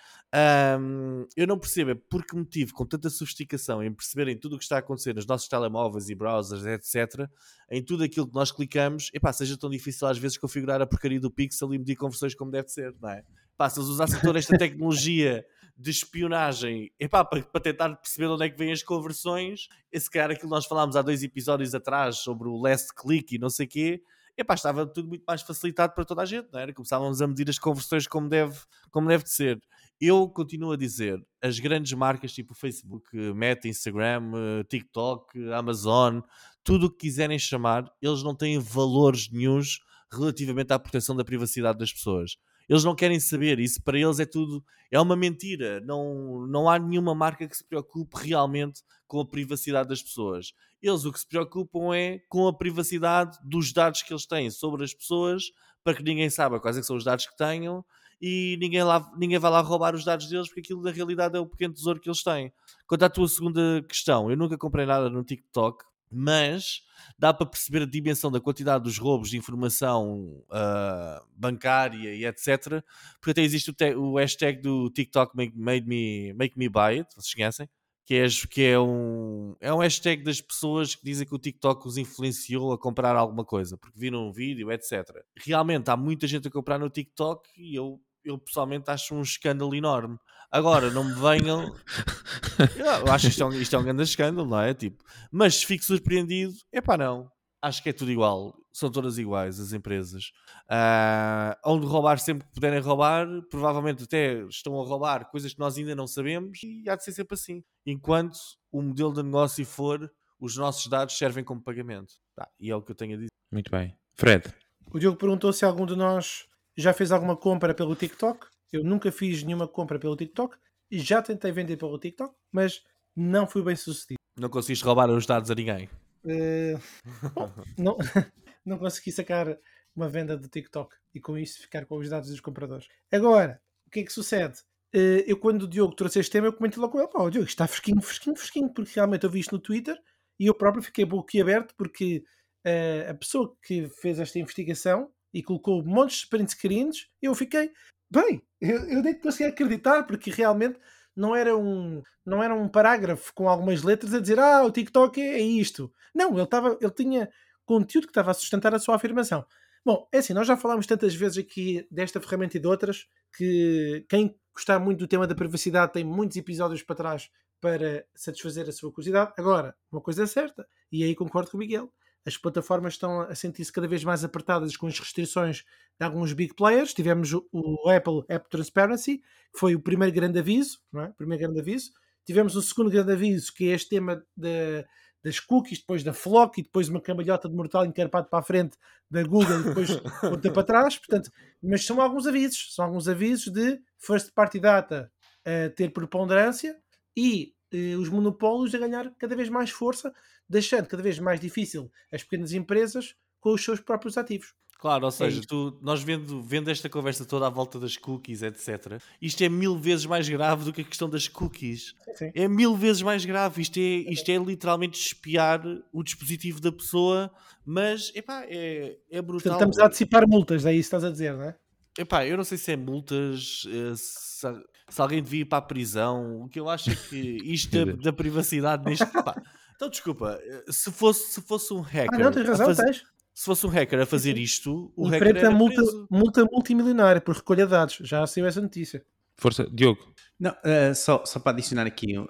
[0.80, 4.58] Um, eu não percebo é por que motivo, com tanta sofisticação em perceberem tudo o
[4.58, 7.30] que está a acontecer nos nossos telemóveis e browsers, etc.,
[7.70, 11.20] em tudo aquilo que nós clicamos, epá, seja tão difícil às vezes configurar a porcaria
[11.20, 13.24] do pixel e medir conversões como deve ser, não é?
[13.56, 18.46] Pá, se eles usassem toda esta tecnologia de espionagem epá, para, para tentar perceber onde
[18.46, 19.68] é que vêm as conversões.
[19.92, 23.40] Esse cara, aquilo que nós falámos há dois episódios atrás sobre o last click e
[23.40, 24.04] não sei o quê,
[24.38, 26.74] epá, estava tudo muito mais facilitado para toda a gente, não era?
[26.74, 28.60] Começávamos a medir as conversões como deve,
[28.92, 29.62] como deve de ser.
[30.00, 34.32] Eu continuo a dizer, as grandes marcas tipo Facebook, Meta, Instagram,
[34.68, 36.20] TikTok, Amazon,
[36.64, 39.80] tudo o que quiserem chamar, eles não têm valores nenhums
[40.12, 42.38] relativamente à proteção da privacidade das pessoas.
[42.68, 45.80] Eles não querem saber, isso para eles é tudo, é uma mentira.
[45.82, 50.54] Não, não há nenhuma marca que se preocupe realmente com a privacidade das pessoas.
[50.82, 54.84] Eles o que se preocupam é com a privacidade dos dados que eles têm sobre
[54.84, 55.52] as pessoas,
[55.84, 57.84] para que ninguém saiba quais é são os dados que tenham
[58.26, 61.40] e ninguém, lá, ninguém vai lá roubar os dados deles, porque aquilo na realidade é
[61.42, 62.54] o pequeno tesouro que eles têm.
[62.88, 66.82] Quanto à tua segunda questão, eu nunca comprei nada no TikTok, mas
[67.18, 72.84] dá para perceber a dimensão da quantidade dos roubos de informação uh, bancária e etc.
[73.20, 77.14] Porque até existe o, o hashtag do TikTok make, made me, make me Buy It,
[77.16, 77.70] vocês conhecem?
[78.06, 81.88] Que é, que é, um, é um hashtag das pessoas que dizem que o TikTok
[81.88, 85.24] os influenciou a comprar alguma coisa, porque viram um vídeo, etc.
[85.38, 89.74] Realmente há muita gente a comprar no TikTok e eu, eu pessoalmente acho um escândalo
[89.74, 90.18] enorme.
[90.54, 91.76] Agora, não me venham.
[92.78, 94.72] Eu acho que isto é, um, isto é um grande escândalo, não é?
[94.72, 97.28] Tipo, mas se fico surpreendido, é pá, não.
[97.60, 98.56] Acho que é tudo igual.
[98.72, 100.26] São todas iguais as empresas.
[100.70, 105.76] Uh, onde roubar sempre que puderem roubar, provavelmente até estão a roubar coisas que nós
[105.76, 107.64] ainda não sabemos e há de ser sempre assim.
[107.84, 108.38] Enquanto
[108.72, 110.08] o modelo de negócio for,
[110.40, 112.14] os nossos dados servem como pagamento.
[112.36, 113.32] Tá, e é o que eu tenho a dizer.
[113.52, 113.98] Muito bem.
[114.14, 114.54] Fred.
[114.94, 116.46] O Diogo perguntou se algum de nós
[116.78, 118.53] já fez alguma compra pelo TikTok.
[118.74, 120.58] Eu nunca fiz nenhuma compra pelo TikTok
[120.90, 122.84] e já tentei vender pelo TikTok, mas
[123.16, 124.18] não fui bem sucedido.
[124.36, 125.88] Não conseguiste roubar os dados a ninguém?
[126.26, 127.98] Uh, bom, não,
[128.66, 129.60] não consegui sacar
[129.96, 132.88] uma venda do TikTok e com isso ficar com os dados dos compradores.
[133.12, 134.58] Agora, o que é que sucede?
[134.92, 137.30] Uh, eu, quando o Diogo trouxe este tema, eu comentei logo com ele: Pá, o
[137.30, 139.96] Diogo está fresquinho, fresquinho, fresquinho, porque realmente eu vi isto no Twitter
[140.40, 142.24] e eu próprio fiquei boquiaberto porque
[142.66, 147.72] uh, a pessoa que fez esta investigação e colocou montes de print screens, eu fiquei,
[148.14, 150.80] Bem, eu, eu nem consegui acreditar porque realmente
[151.16, 155.20] não era um não era um parágrafo com algumas letras a dizer ah o TikTok
[155.20, 155.92] é, é isto.
[156.14, 157.28] Não ele estava ele tinha
[157.66, 159.44] conteúdo que estava a sustentar a sua afirmação.
[159.84, 164.06] Bom é assim nós já falámos tantas vezes aqui desta ferramenta e de outras que
[164.08, 168.72] quem gostar muito do tema da privacidade tem muitos episódios para trás para satisfazer a
[168.72, 169.34] sua curiosidade.
[169.40, 171.92] Agora uma coisa é certa e aí concordo com o Miguel
[172.26, 175.64] as plataformas estão a sentir-se cada vez mais apertadas com as restrições
[176.00, 176.94] de alguns big players.
[176.94, 179.18] Tivemos o, o Apple App Transparency,
[179.52, 181.10] que foi o primeiro grande aviso, não é?
[181.18, 181.92] Primeiro grande aviso.
[182.26, 184.86] Tivemos o segundo grande aviso, que é este tema de,
[185.24, 188.78] das cookies, depois da Flock e depois uma cambalhota de mortal encarpado para a frente
[189.10, 189.90] da Google e depois
[190.24, 190.98] outra para trás.
[190.98, 191.30] Portanto,
[191.62, 195.12] mas são alguns avisos, são alguns avisos de first party data
[195.46, 196.78] a ter preponderância
[197.16, 200.14] e eh, os monopólios a ganhar cada vez mais força,
[200.50, 204.54] deixando cada vez mais difícil as pequenas empresas com os seus próprios ativos.
[204.84, 207.96] Claro, ou é seja, é tu, nós vendo, vendo esta conversa toda à volta das
[207.96, 211.96] cookies, etc., isto é mil vezes mais grave do que a questão das cookies.
[212.16, 212.32] Sim.
[212.36, 213.62] É mil vezes mais grave.
[213.62, 215.62] Isto é, isto é literalmente espiar
[215.94, 217.32] o dispositivo da pessoa,
[217.66, 219.54] mas epá, é, é brutal.
[219.54, 221.56] Estamos a antecipar multas, é isso que estás a dizer, não é?
[221.98, 224.48] Epá, eu não sei se é multas, eh, se,
[224.90, 226.42] se alguém devia ir para a prisão.
[226.42, 229.04] O que eu acho é que isto da, da privacidade neste.
[229.04, 229.42] Epá,
[229.84, 232.14] então, desculpa, eh, se fosse, se fosse um hacker.
[232.14, 233.04] Ah, não, tens razão, fazer, tens.
[233.34, 237.66] Se fosse um hacker a fazer isto, o hacker era multa, multa multimilionária por recolha
[237.66, 237.98] de dados.
[238.02, 239.04] Já saiu essa notícia.
[239.36, 240.14] Força, Diogo.
[240.40, 242.28] Não, uh, só, só para adicionar aqui uh,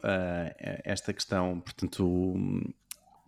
[0.83, 2.33] esta questão, portanto,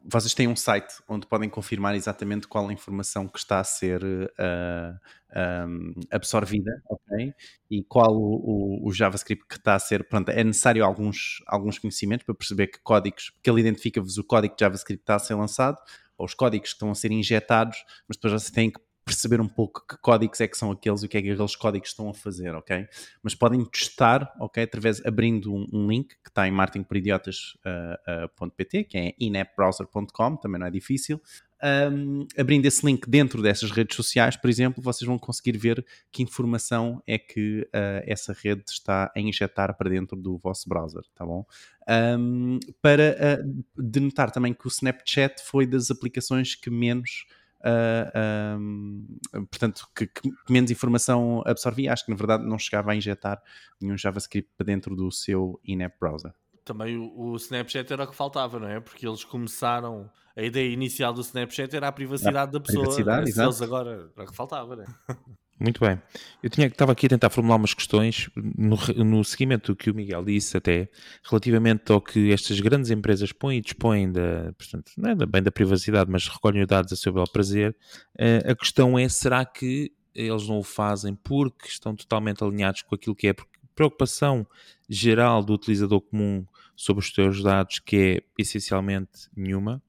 [0.08, 4.04] vocês têm um site onde podem confirmar exatamente qual a informação que está a ser
[4.04, 5.00] uh,
[5.36, 7.34] eh, um, absorvida, ok?
[7.70, 10.08] E qual o, o, o, JavaScript que está a ser.
[10.08, 14.56] Pronto, é necessário alguns, alguns conhecimentos para perceber que códigos, porque ele identifica-vos o código
[14.56, 15.78] de JavaScript que está a ser lançado,
[16.18, 19.48] ou os códigos que estão a ser injetados, mas depois vocês têm que perceber um
[19.48, 22.10] pouco que códigos é que são aqueles e o que é que aqueles códigos estão
[22.10, 22.88] a fazer, ok?
[23.22, 24.64] Mas podem testar, ok?
[24.64, 30.60] Através, abrindo um, um link que está em marketingperidiotas.pt, uh, uh, que é inappbrowser.com, também
[30.60, 31.22] não é difícil.
[31.64, 36.22] Um, abrindo esse link dentro dessas redes sociais, por exemplo, vocês vão conseguir ver que
[36.22, 41.26] informação é que uh, essa rede está a injetar para dentro do vosso browser, tá
[41.26, 41.46] bom?
[41.88, 47.26] Um, para uh, denotar também que o Snapchat foi das aplicações que menos
[47.62, 49.08] Uh, um,
[49.50, 51.92] portanto, que, que, menos informação absorvia.
[51.94, 53.42] Acho que na verdade não chegava a injetar
[53.82, 56.34] nenhum JavaScript para dentro do seu in-app browser.
[56.64, 58.80] Também o, o, Snapchat era o que faltava, não é?
[58.80, 60.10] Porque eles começaram.
[60.36, 62.84] A ideia inicial do Snapchat era a privacidade da pessoa.
[62.84, 63.50] Privacidade, exato.
[63.50, 64.88] Eles agora era o que faltava, não é?
[65.58, 66.02] Muito bem.
[66.44, 69.96] Eu tinha, estava aqui a tentar formular umas questões no, no seguimento do que o
[69.96, 70.90] Miguel disse até,
[71.24, 75.52] relativamente ao que estas grandes empresas põem e dispõem da, portanto, não é bem da
[75.52, 77.76] privacidade, mas recolhem os dados a seu bel prazer.
[78.16, 82.96] Uh, a questão é, será que eles não o fazem porque estão totalmente alinhados com
[82.96, 83.36] aquilo que é
[83.74, 84.48] preocupação
[84.90, 89.82] geral do utilizador comum sobre os seus dados, que é essencialmente nenhuma?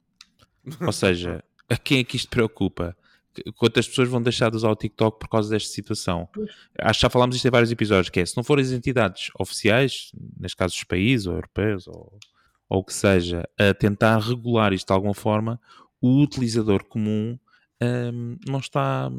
[0.81, 2.96] Ou seja, a quem é que isto preocupa?
[3.55, 6.27] Quantas pessoas vão deixar de usar o TikTok por causa desta situação.
[6.79, 9.29] Acho que já falámos isto em vários episódios, que é, se não forem as entidades
[9.39, 12.17] oficiais, neste caso os países ou europeus ou,
[12.69, 15.59] ou o que seja, a tentar regular isto de alguma forma,
[16.01, 17.37] o utilizador comum
[17.81, 19.11] um, não está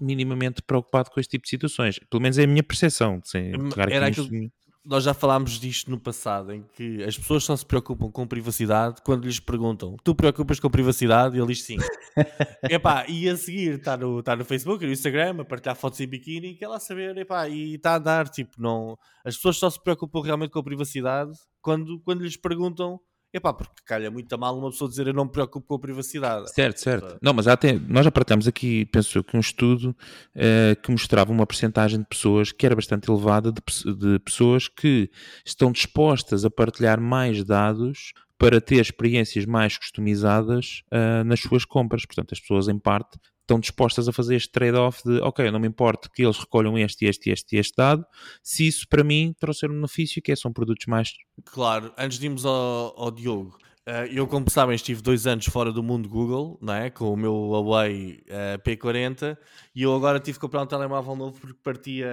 [0.00, 1.98] minimamente preocupado com este tipo de situações.
[2.10, 3.20] Pelo menos é a minha percepção.
[3.22, 3.52] Sem
[3.96, 4.50] Era aquilo,
[4.84, 9.02] nós já falámos disto no passado, em que as pessoas só se preocupam com privacidade
[9.04, 11.36] quando lhes perguntam: Tu preocupas com privacidade?
[11.36, 11.76] E ele diz sim.
[12.68, 16.06] epá, e a seguir está no, tá no Facebook, no Instagram, a partilhar fotos em
[16.06, 18.96] biquíni, quer lá saber, epá, e está a dar, tipo, não.
[19.24, 22.98] As pessoas só se preocupam realmente com a privacidade quando, quando lhes perguntam
[23.32, 25.78] Epá, porque calha muito a mal uma pessoa dizer eu não me preocupo com a
[25.78, 26.52] privacidade.
[26.52, 27.18] Certo, certo.
[27.22, 29.96] Não, mas até, nós já partilhamos aqui, penso que um estudo
[30.34, 35.08] uh, que mostrava uma percentagem de pessoas que era bastante elevada de, de pessoas que
[35.46, 42.06] estão dispostas a partilhar mais dados para ter experiências mais customizadas uh, nas suas compras.
[42.06, 43.18] Portanto, as pessoas, em parte,
[43.50, 46.78] estão dispostas a fazer este trade-off de ok, eu não me importo que eles recolham
[46.78, 48.04] este, este, este este dado,
[48.42, 51.12] se isso para mim trouxer um benefício, que é, são produtos mais.
[51.44, 53.58] Claro, antes de irmos ao, ao Diogo,
[53.88, 56.90] uh, eu, como sabem, estive dois anos fora do mundo Google, não é?
[56.90, 59.36] com o meu Huawei uh, P40,
[59.74, 62.06] e eu agora tive que comprar um telemóvel novo porque partia,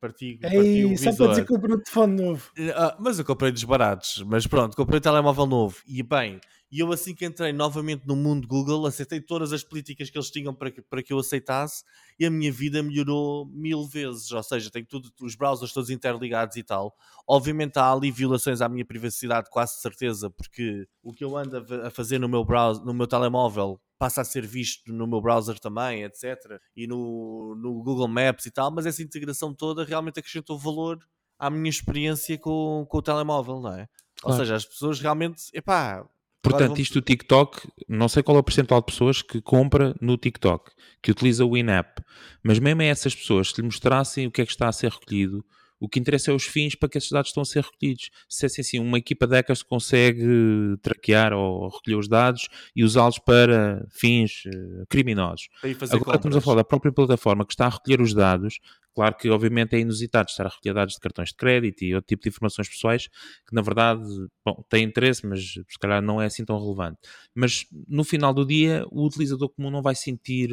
[0.00, 2.50] partia, partia Ei, só para dizer que comprei um telefone novo.
[2.56, 6.38] Uh, mas eu comprei dos baratos, mas pronto, comprei um telemóvel novo, e bem
[6.72, 10.30] e eu, assim que entrei novamente no mundo Google, aceitei todas as políticas que eles
[10.30, 11.82] tinham para que, para que eu aceitasse
[12.16, 14.30] e a minha vida melhorou mil vezes.
[14.30, 16.94] Ou seja, tenho tudo, os browsers todos interligados e tal.
[17.26, 21.90] Obviamente há ali violações à minha privacidade, quase certeza, porque o que eu ando a
[21.90, 26.04] fazer no meu, browser, no meu telemóvel passa a ser visto no meu browser também,
[26.04, 26.60] etc.
[26.76, 30.98] E no, no Google Maps e tal, mas essa integração toda realmente acrescentou valor
[31.36, 33.88] à minha experiência com, com o telemóvel, não é?
[34.20, 34.32] Claro.
[34.32, 36.06] Ou seja, as pessoas realmente, epá,
[36.42, 40.16] Portanto, isto do TikTok, não sei qual é o percentual de pessoas que compra no
[40.16, 40.70] TikTok,
[41.02, 42.02] que utiliza o in-app,
[42.42, 44.90] mas mesmo a essas pessoas, se lhe mostrassem o que é que está a ser
[44.90, 45.44] recolhido,
[45.80, 48.10] o que interessa é os fins para que esses dados estão a ser recolhidos.
[48.28, 52.84] Se é assim, assim uma equipa de hackers consegue traquear ou recolher os dados e
[52.84, 55.48] usá-los para fins uh, criminosos.
[55.62, 56.16] Agora compras.
[56.16, 58.60] estamos a falar da própria plataforma que está a recolher os dados.
[59.00, 62.08] Claro que, obviamente, é inusitado estar a recolher dados de cartões de crédito e outro
[62.08, 63.08] tipo de informações pessoais
[63.48, 64.02] que, na verdade,
[64.44, 66.98] bom, tem interesse, mas se calhar não é assim tão relevante.
[67.34, 70.52] Mas no final do dia, o utilizador comum não vai sentir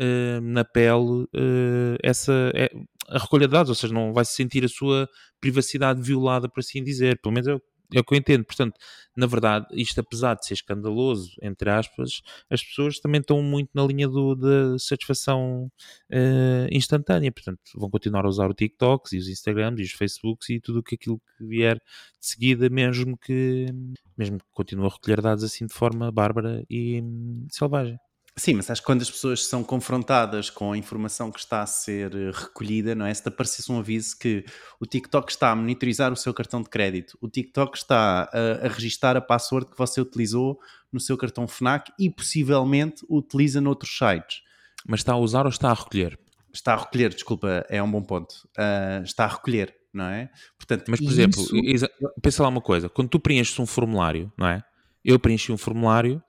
[0.00, 2.68] uh, na pele uh, essa é,
[3.08, 5.08] a recolha de dados, ou seja, não vai sentir a sua
[5.40, 7.20] privacidade violada, por assim dizer.
[7.20, 7.56] Pelo menos é,
[7.94, 8.44] é o que eu entendo.
[8.44, 8.78] Portanto,
[9.16, 13.84] na verdade, isto apesar de ser escandaloso, entre aspas, as pessoas também estão muito na
[13.84, 15.70] linha do, da satisfação
[16.10, 17.32] uh, instantânea.
[17.32, 20.80] Portanto, vão continuar a usar o TikToks e os Instagrams e os Facebooks e tudo
[20.80, 23.66] aquilo que vier de seguida, mesmo que
[24.16, 27.98] mesmo que continue a recolher dados assim de forma bárbara e hum, selvagem.
[28.38, 31.66] Sim, mas acho que quando as pessoas são confrontadas com a informação que está a
[31.66, 33.14] ser eh, recolhida, não é?
[33.14, 34.44] Se te aparecesse um aviso que
[34.78, 38.68] o TikTok está a monitorizar o seu cartão de crédito, o TikTok está a, a
[38.68, 40.60] registar a password que você utilizou
[40.92, 44.42] no seu cartão FNAC e possivelmente utiliza noutros sites.
[44.86, 46.18] Mas está a usar ou está a recolher?
[46.52, 48.34] Está a recolher, desculpa, é um bom ponto.
[48.58, 50.30] Uh, está a recolher, não é?
[50.58, 51.88] Portanto, mas por exemplo, isso...
[52.20, 54.62] pensa lá uma coisa, quando tu preenches um formulário, não é?
[55.02, 56.22] Eu preenchi um formulário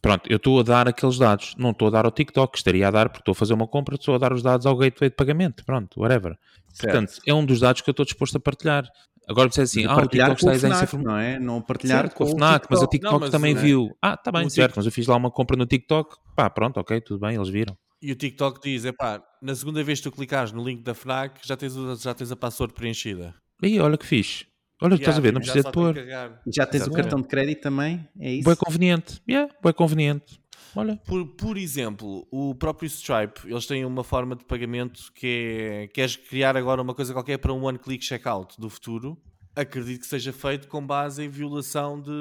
[0.00, 2.90] pronto, eu estou a dar aqueles dados, não estou a dar ao TikTok, estaria a
[2.90, 5.16] dar porque estou a fazer uma compra, estou a dar os dados ao gateway de
[5.16, 6.36] pagamento, pronto, whatever.
[6.72, 6.92] Certo.
[6.92, 8.88] Portanto, é um dos dados que eu estou disposto a partilhar.
[9.28, 11.38] Agora você assim, ah, o TikTok está isento FNAC, não é?
[11.38, 13.58] Não partilhar certo, com, o FNAC, mas o TikTok não, mas também é...
[13.58, 13.96] viu.
[14.00, 17.00] Ah, está bem, certo, mas eu fiz lá uma compra no TikTok, pá, pronto, ok,
[17.02, 17.76] tudo bem, eles viram.
[18.00, 21.46] E o TikTok diz: epá, na segunda vez que tu clicares no link da FNAC,
[21.46, 23.34] já tens, já tens a password preenchida.
[23.62, 24.46] Aí, olha que fixe.
[24.80, 25.94] Olha, Yeah, estás a ver, não já precisa de pôr.
[25.94, 26.90] já tens o Exatamente.
[26.94, 28.08] cartão de crédito também?
[28.20, 28.44] É isso?
[28.44, 29.20] Boa conveniente.
[29.28, 30.40] Yeah, boa conveniente.
[30.76, 30.96] Olha.
[31.04, 35.26] Por, por exemplo, o próprio Stripe, eles têm uma forma de pagamento que
[35.60, 35.88] é.
[35.88, 39.20] Queres criar agora uma coisa qualquer para um one-click checkout do futuro?
[39.56, 42.12] Acredito que seja feito com base em violação de,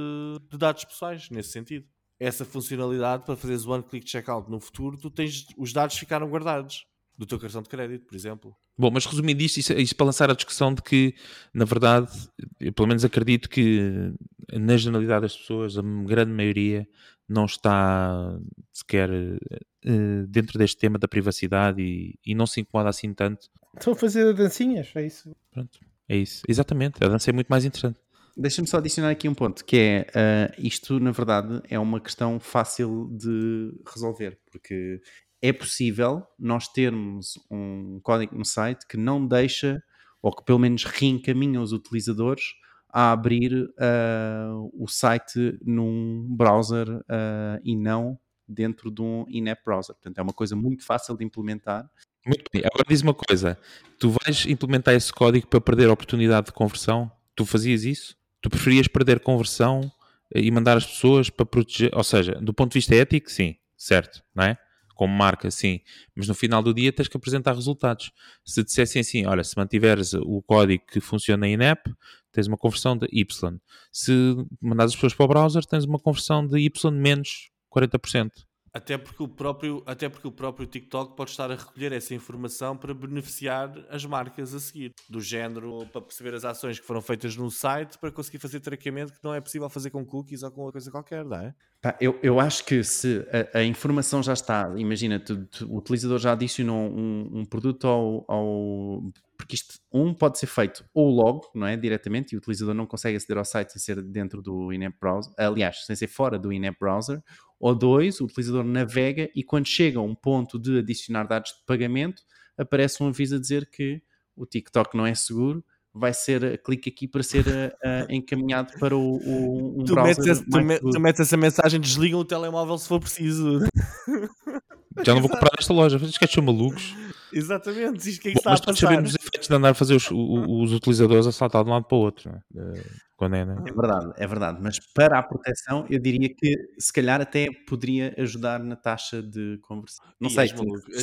[0.49, 1.85] de dados pessoais, nesse sentido.
[2.19, 5.45] Essa funcionalidade para fazeres o one-click checkout no futuro, tu tens.
[5.55, 6.85] Os dados ficaram guardados
[7.17, 8.55] do teu cartão de crédito, por exemplo.
[8.77, 11.15] Bom, mas resumindo isto, isso, isso para lançar a discussão de que,
[11.53, 12.11] na verdade,
[12.59, 14.13] eu pelo menos acredito que
[14.53, 16.87] na generalidade das pessoas, a grande maioria
[17.27, 18.39] não está
[18.71, 23.49] sequer eh, dentro deste tema da privacidade e, e não se incomoda assim tanto.
[23.75, 25.35] Estão a fazer dancinhas, é isso.
[25.51, 26.43] Pronto, é isso.
[26.47, 27.99] Exatamente, a dança é muito mais interessante.
[28.39, 32.39] Deixa-me só adicionar aqui um ponto, que é, ah, isto na verdade é uma questão
[32.39, 35.01] fácil de resolver, porque
[35.41, 39.81] é possível nós termos um código no site que não deixa,
[40.21, 42.43] ou que pelo menos reencaminha os utilizadores
[42.89, 48.17] a abrir ah, o site num browser ah, e não
[48.47, 49.93] dentro de um in-app browser.
[49.95, 51.89] Portanto, é uma coisa muito fácil de implementar.
[52.25, 52.63] Muito bem.
[52.65, 53.57] Agora diz uma coisa:
[53.99, 57.11] tu vais implementar esse código para perder a oportunidade de conversão?
[57.35, 58.15] Tu fazias isso?
[58.41, 59.91] Tu preferias perder conversão
[60.33, 61.91] eh, e mandar as pessoas para proteger?
[61.93, 64.57] Ou seja, do ponto de vista ético, sim, certo, não é?
[64.97, 65.79] Como marca, sim.
[66.15, 68.11] Mas no final do dia tens que apresentar resultados.
[68.43, 71.93] Se dissessem assim, olha, se mantiveres o código que funciona em app,
[72.31, 73.59] tens uma conversão de Y.
[73.91, 74.11] Se
[74.59, 78.46] mandares as pessoas para o browser, tens uma conversão de Y menos 40%.
[78.77, 82.77] Até porque, o próprio, até porque o próprio TikTok pode estar a recolher essa informação
[82.77, 84.93] para beneficiar as marcas a seguir.
[85.09, 89.13] Do género, para perceber as ações que foram feitas no site, para conseguir fazer traqueamento
[89.13, 91.55] que não é possível fazer com cookies ou com outra coisa qualquer, não é?
[91.99, 96.19] Eu, eu acho que se a, a informação já está, imagina, tu- tu- o utilizador
[96.19, 99.03] já adicionou um, um produto ao, ao-
[99.37, 101.75] Porque isto, um, pode ser feito ou logo, não é?
[101.77, 105.33] Diretamente, e o utilizador não consegue aceder ao site sem ser dentro do in-app browser,
[105.37, 107.21] aliás, sem ser fora do in-app browser.
[107.59, 111.65] Ou dois, o utilizador navega e quando chega a um ponto de adicionar dados de
[111.65, 112.21] pagamento,
[112.57, 114.01] aparece um aviso a dizer que
[114.35, 115.63] o TikTok não é seguro.
[115.93, 117.43] Vai ser, clique aqui para ser
[117.83, 121.35] ah, encaminhado para o, o- um Tu browser metes, esse- tu, me- tu metes essa
[121.37, 123.61] mensagem, desligam o telemóvel se for preciso.
[125.03, 125.97] Já não vou comprar nesta loja.
[125.97, 126.95] Vocês que são malucos?
[127.33, 128.93] Exatamente, isto que é que Bom, está a mas todos passar?
[128.93, 131.85] sabemos os efeitos de andar a fazer os, os utilizadores a saltar de um lado
[131.85, 132.29] para o outro.
[132.31, 132.81] é?
[133.17, 133.55] Quando é, né?
[133.65, 134.59] É verdade, é verdade.
[134.61, 139.57] Mas para a proteção, eu diria que se calhar até poderia ajudar na taxa de
[139.63, 140.05] conversão.
[140.21, 140.43] Não Ih, sei.
[140.45, 140.51] As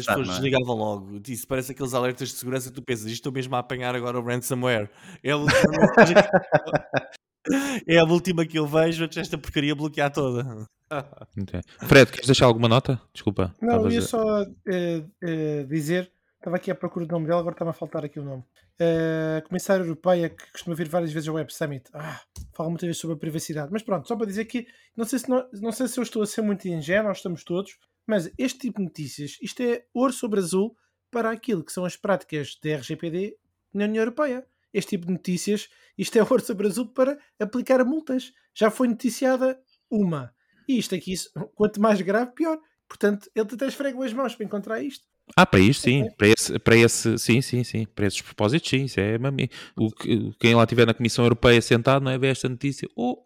[0.06, 0.32] pessoas é?
[0.32, 1.20] desligavam logo.
[1.28, 4.18] Isso parece aqueles alertas de segurança que tu pensas, isto estou mesmo a apanhar agora
[4.18, 4.88] o ransomware.
[5.24, 7.14] É a última mensagem que-
[7.86, 10.66] É a última que eu vejo antes desta porcaria bloquear toda.
[10.90, 11.60] Ok.
[11.86, 12.98] Fred, queres deixar alguma nota?
[13.12, 13.54] Desculpa.
[13.60, 16.10] Não, eu ia a- só eh, eh, dizer,
[16.44, 18.44] estava aqui à procura do nome dela, agora está-me a faltar aqui o nome.
[18.78, 21.88] Eh, comissária Europeia que costuma vir várias vezes ao Web Summit.
[21.94, 22.20] Ah,
[22.52, 23.72] fala muitas vezes sobre a privacidade.
[23.72, 26.22] Mas pronto, só para dizer que não sei se, não, não sei se eu estou
[26.22, 30.12] a ser muito ingênuo, nós estamos todos, mas este tipo de notícias, isto é ouro
[30.12, 30.76] sobre azul
[31.10, 33.38] para aquilo que são as práticas da RGPD
[33.72, 34.46] na União Europeia.
[34.72, 38.34] Este tipo de notícias, isto é ouro sobre azul para aplicar multas.
[38.54, 39.58] Já foi noticiada
[39.90, 40.34] uma.
[40.68, 41.14] E isto aqui,
[41.54, 42.58] quanto mais grave, pior.
[42.86, 45.06] Portanto, ele até esfregou as mãos para encontrar isto.
[45.36, 48.84] Ah, para isto sim, para esse, para esse, sim, sim, sim, para esses propósitos, sim,
[48.84, 49.50] isso é mami.
[49.76, 53.16] O que, quem lá estiver na Comissão Europeia sentado, não é ver esta notícia, oh,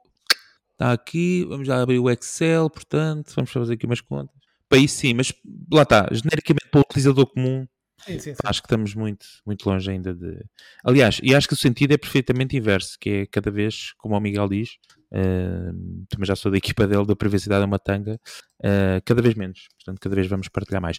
[0.73, 4.35] está aqui, vamos abrir o Excel, portanto, vamos fazer aqui umas contas.
[4.69, 5.33] Para isso sim, mas
[5.73, 7.67] lá está, genericamente para o utilizador comum,
[8.07, 8.41] Sim, sim, sim.
[8.45, 10.39] acho que estamos muito, muito longe ainda de.
[10.85, 14.21] Aliás, e acho que o sentido é perfeitamente inverso, que é cada vez, como o
[14.21, 14.79] Miguel diz,
[15.11, 18.21] também já sou da equipa dele, da privacidade é uma tanga,
[18.63, 19.69] eh, cada vez menos.
[19.77, 20.99] Portanto, cada vez vamos partilhar mais.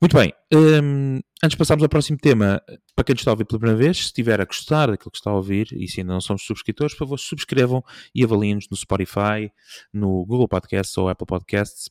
[0.00, 2.62] Muito bem, hum, antes de passarmos ao próximo tema,
[2.94, 5.30] para quem está a ouvir pela primeira vez, se estiver a gostar daquilo que está
[5.30, 7.82] a ouvir e se ainda não somos subscritores, por favor, subscrevam
[8.14, 9.50] e avaliem-nos no Spotify,
[9.92, 11.90] no Google Podcasts ou Apple Podcasts,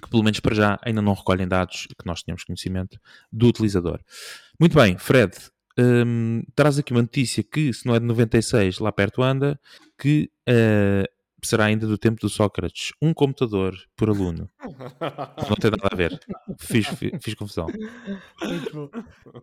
[0.00, 2.98] que pelo menos para já ainda não recolhem dados que nós tenhamos conhecimento
[3.32, 4.00] do utilizador.
[4.58, 5.36] Muito bem, Fred,
[5.78, 9.58] hum, traz aqui uma notícia que, se não é de 96, lá perto anda,
[9.98, 11.08] que eh,
[11.44, 12.92] será ainda do tempo do Sócrates.
[13.00, 14.50] Um computador por aluno.
[15.48, 16.18] Não tem nada a ver.
[16.58, 17.66] Fiz, fiz, fiz confusão.
[18.42, 18.90] Muito bom.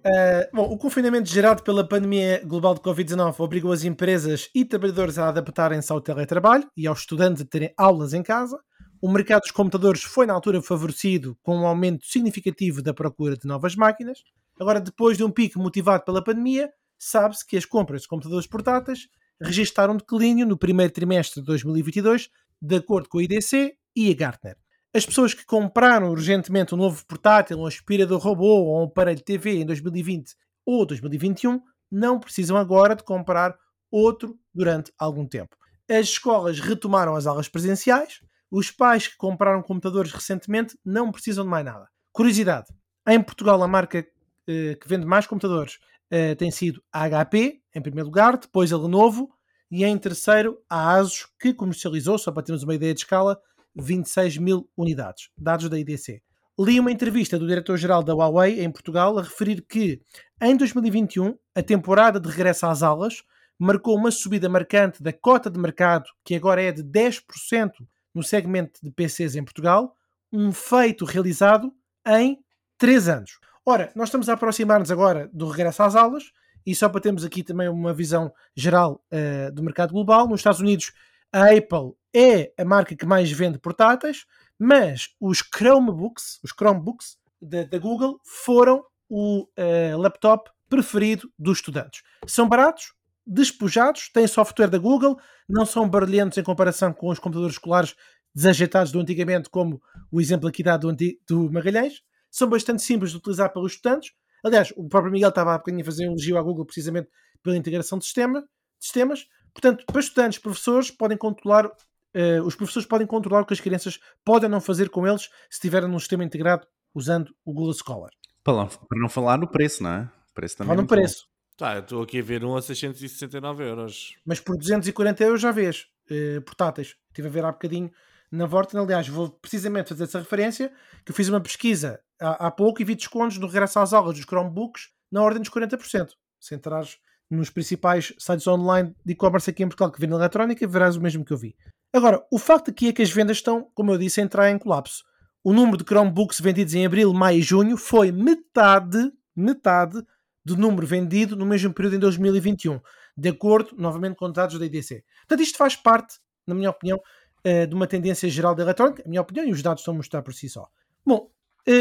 [0.04, 5.18] Eh, bom, o confinamento gerado pela pandemia global de Covid-19 obrigou as empresas e trabalhadores
[5.18, 8.60] a adaptarem-se ao teletrabalho e aos estudantes a terem aulas em casa.
[9.02, 13.48] O mercado dos computadores foi, na altura, favorecido com um aumento significativo da procura de
[13.48, 14.20] novas máquinas.
[14.60, 19.08] Agora, depois de um pico motivado pela pandemia, sabe-se que as compras de computadores portáteis
[19.42, 22.30] registaram declínio no primeiro trimestre de 2022,
[22.62, 24.56] de acordo com a IDC e a Gartner.
[24.94, 29.62] as pessoas que compraram urgentemente um novo portátil, um aspirador robô ou um aparelho TV
[29.62, 30.36] em 2020
[30.66, 33.58] ou 2021 não precisam agora de comprar
[33.90, 35.56] outro durante algum tempo.
[35.90, 41.50] As escolas retomaram as aulas presenciais, os pais que compraram computadores recentemente não precisam de
[41.50, 41.90] mais nada.
[42.12, 42.68] Curiosidade:
[43.08, 44.06] em Portugal, a marca
[44.48, 45.80] eh, que vende mais computadores
[46.12, 49.32] eh, tem sido a HP, em primeiro lugar, depois a Lenovo
[49.72, 53.40] e em terceiro a ASUS, que comercializou, só para termos uma ideia de escala,
[53.74, 56.22] 26 mil unidades, dados da IDC.
[56.60, 60.02] Li uma entrevista do diretor-geral da Huawei em Portugal a referir que
[60.42, 63.24] em 2021 a temporada de regresso às aulas
[63.58, 67.72] marcou uma subida marcante da cota de mercado, que agora é de 10%
[68.14, 69.96] no segmento de PCs em Portugal,
[70.32, 71.74] um feito realizado
[72.06, 72.38] em
[72.78, 73.40] 3 anos.
[73.72, 76.34] Ora, nós estamos a aproximar-nos agora do regresso às aulas,
[76.66, 80.60] e só para termos aqui também uma visão geral uh, do mercado global, nos Estados
[80.60, 80.92] Unidos
[81.32, 84.26] a Apple é a marca que mais vende portáteis,
[84.60, 92.04] mas os Chromebooks, os Chromebooks da, Google foram o uh, laptop preferido dos estudantes.
[92.28, 92.94] São baratos,
[93.26, 95.18] despojados, têm software da Google,
[95.48, 97.96] não são barulhentos em comparação com os computadores escolares
[98.36, 102.02] desajeitados do antigamente, como o exemplo aqui dado do, do Magalhães,
[102.32, 104.14] são bastante simples de utilizar pelos estudantes.
[104.44, 107.10] Aliás, o próprio Miguel estava há bocadinho a fazer um elogio à Google precisamente
[107.44, 108.48] pela integração de, sistema, de
[108.80, 109.28] sistemas.
[109.54, 114.00] Portanto, para estudantes, professores podem controlar, uh, os professores podem controlar o que as crianças
[114.24, 116.66] podem não fazer com eles se estiverem num sistema integrado
[116.96, 118.12] usando o Google Scholar.
[118.44, 120.12] Para não falar no preço, não é?
[120.32, 120.70] O preço também.
[120.70, 121.28] Fala no preço.
[121.58, 124.16] Tá, estou aqui a ver um a 669 euros.
[124.26, 126.96] Mas por 240 euros já vês, uh, portáteis.
[127.10, 127.92] Estive a ver há bocadinho
[128.32, 128.80] na Vorten.
[128.80, 130.72] Aliás, vou precisamente fazer essa referência,
[131.06, 134.26] que eu fiz uma pesquisa há, pouco e vi descontos no regresso às aulas dos
[134.26, 136.12] Chromebooks na ordem dos 40%.
[136.40, 136.98] Se entrares
[137.30, 141.26] nos principais sites online de e-commerce aqui em Portugal que vendem eletrónica, verás o mesmo
[141.26, 141.56] que eu vi.
[141.94, 144.58] Agora, o facto aqui é que as vendas estão, como eu disse, a entrar em
[144.58, 145.04] colapso.
[145.44, 150.02] O número de Chromebooks vendidos em abril, maio e junho foi metade, metade
[150.44, 152.80] do número vendido no mesmo período em 2021,
[153.18, 155.04] de acordo, novamente, com dados da IDC.
[155.22, 159.10] Portanto, isto faz parte, na minha opinião, uh, de uma tendência geral da eletrónica, a
[159.10, 160.68] minha opinião, e os dados estão a mostrar por si só.
[161.06, 161.30] Bom,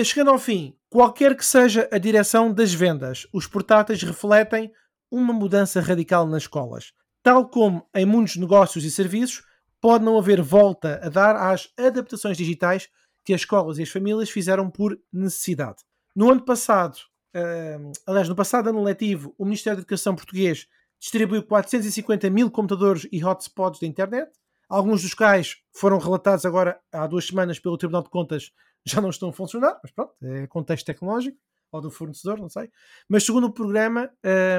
[0.04, 4.72] chegando ao fim, qualquer que seja a direção das vendas, os portáteis refletem
[5.10, 6.92] uma mudança radical nas escolas.
[7.22, 9.42] Tal como em muitos negócios e serviços,
[9.80, 12.88] pode não haver volta a dar às adaptações digitais
[13.24, 15.78] que as escolas e as famílias fizeram por necessidade.
[16.14, 16.96] No ano passado,
[17.34, 20.66] uh, aliás, no passado ano letivo, o Ministério da Educação português
[20.98, 24.30] distribuiu 450 mil computadores e hotspots da internet.
[24.68, 28.52] Alguns dos quais foram relatados agora há duas semanas pelo Tribunal de Contas
[28.86, 31.38] já não estão a funcionar, mas pronto, é contexto tecnológico
[31.72, 32.68] ou do fornecedor, não sei.
[33.08, 34.10] Mas segundo o programa,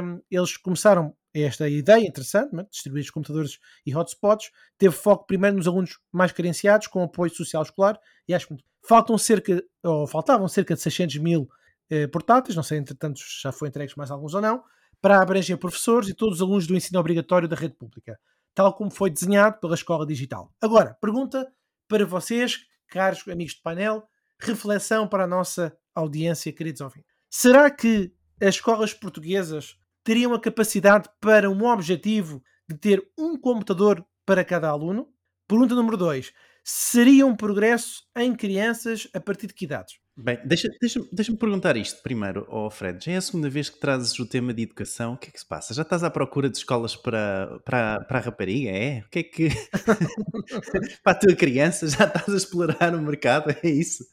[0.03, 5.57] um, eles começaram esta ideia interessante, né, distribuir os computadores e hotspots, teve foco primeiro
[5.57, 8.55] nos alunos mais carenciados, com apoio social escolar, e acho que
[8.87, 11.49] faltam cerca, ou faltavam cerca de 600 mil
[11.89, 14.63] eh, portáteis, não sei, entretanto já foi entregues mais alguns ou não,
[15.01, 18.19] para abranger professores e todos os alunos do ensino obrigatório da rede pública
[18.53, 20.53] tal como foi desenhado pela Escola Digital.
[20.61, 21.51] Agora, pergunta
[21.87, 24.03] para vocês, caros amigos de painel,
[24.41, 27.09] reflexão para a nossa audiência, queridos ouvintes.
[27.29, 34.05] Será que as escolas portuguesas teriam a capacidade para um objetivo de ter um computador
[34.25, 35.07] para cada aluno?
[35.47, 36.33] Pergunta número 2.
[36.63, 40.00] Seria um progresso em crianças a partir de que idades?
[40.17, 43.03] Bem, deixa-me deixa, deixa perguntar isto primeiro, oh Fred.
[43.03, 45.13] Já é a segunda vez que trazes o tema de educação.
[45.13, 45.73] O que é que se passa?
[45.73, 48.69] Já estás à procura de escolas para, para, para a rapariga?
[48.69, 48.99] É?
[48.99, 49.49] O que é que.
[51.03, 51.87] para a tua criança?
[51.87, 53.55] Já estás a explorar o mercado?
[53.63, 54.05] É isso?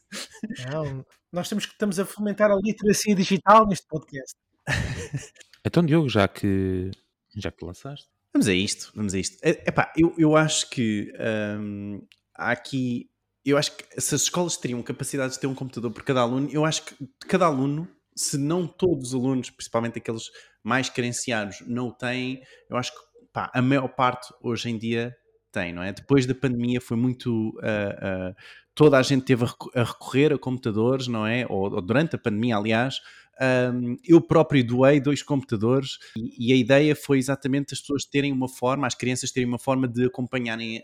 [0.71, 4.35] Não, nós temos que estamos a fomentar a literacia digital neste podcast.
[5.65, 6.89] Então, Diogo, já que,
[7.35, 8.07] já que lançaste.
[8.33, 9.37] Vamos a isto, vamos a isto.
[9.43, 11.11] Epá, eu, eu acho que
[11.59, 12.01] hum,
[12.33, 13.09] há aqui
[13.49, 16.49] eu acho que se as escolas teriam capacidade de ter um computador por cada aluno,
[16.51, 16.95] eu acho que
[17.27, 20.29] cada aluno, se não todos os alunos, principalmente aqueles
[20.63, 22.99] mais carenciados, não o têm, eu acho que
[23.33, 25.15] pá, a maior parte hoje em dia
[25.51, 25.91] tem, não é?
[25.91, 27.49] Depois da pandemia foi muito.
[27.57, 28.35] Uh, uh,
[28.75, 31.45] toda a gente teve a recorrer a computadores, não é?
[31.49, 32.99] Ou, ou durante a pandemia, aliás.
[33.41, 38.33] Um, eu próprio doei dois computadores e, e, a ideia foi exatamente as pessoas terem
[38.33, 40.83] uma forma, as crianças terem uma forma de acompanharem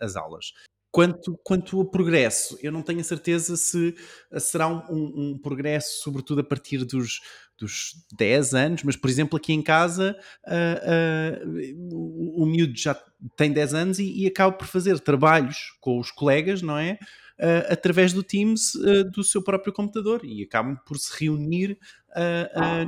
[0.00, 0.52] as aulas.
[0.92, 3.94] Quanto, quanto ao progresso, eu não tenho a certeza se
[4.38, 7.22] será um, um, um progresso, sobretudo a partir dos,
[7.58, 10.14] dos 10 anos, mas por exemplo, aqui em casa
[10.46, 12.94] uh, uh, o, o miúdo já
[13.36, 16.98] tem 10 anos e, e, acaba por fazer trabalhos com os colegas, não é?
[17.38, 18.72] Uh, através do Teams
[19.14, 21.78] do seu próprio computador e acabam por se reunir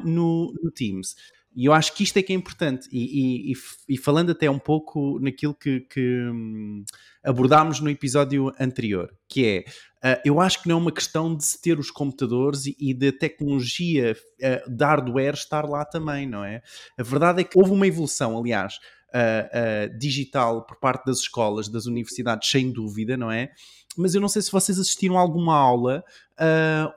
[0.05, 1.17] no, no Teams
[1.55, 2.89] E eu acho que isto é que é importante.
[2.91, 3.55] E, e,
[3.89, 6.85] e falando até um pouco naquilo que, que hum,
[7.25, 9.65] abordámos no episódio anterior, que
[10.03, 12.77] é, uh, eu acho que não é uma questão de se ter os computadores e,
[12.79, 16.61] e da tecnologia uh, de hardware estar lá também, não é?
[16.99, 18.75] A verdade é que houve uma evolução, aliás,
[19.15, 23.51] uh, digital por parte das escolas, das universidades, sem dúvida, não é?
[23.97, 26.05] Mas eu não sei se vocês assistiram alguma aula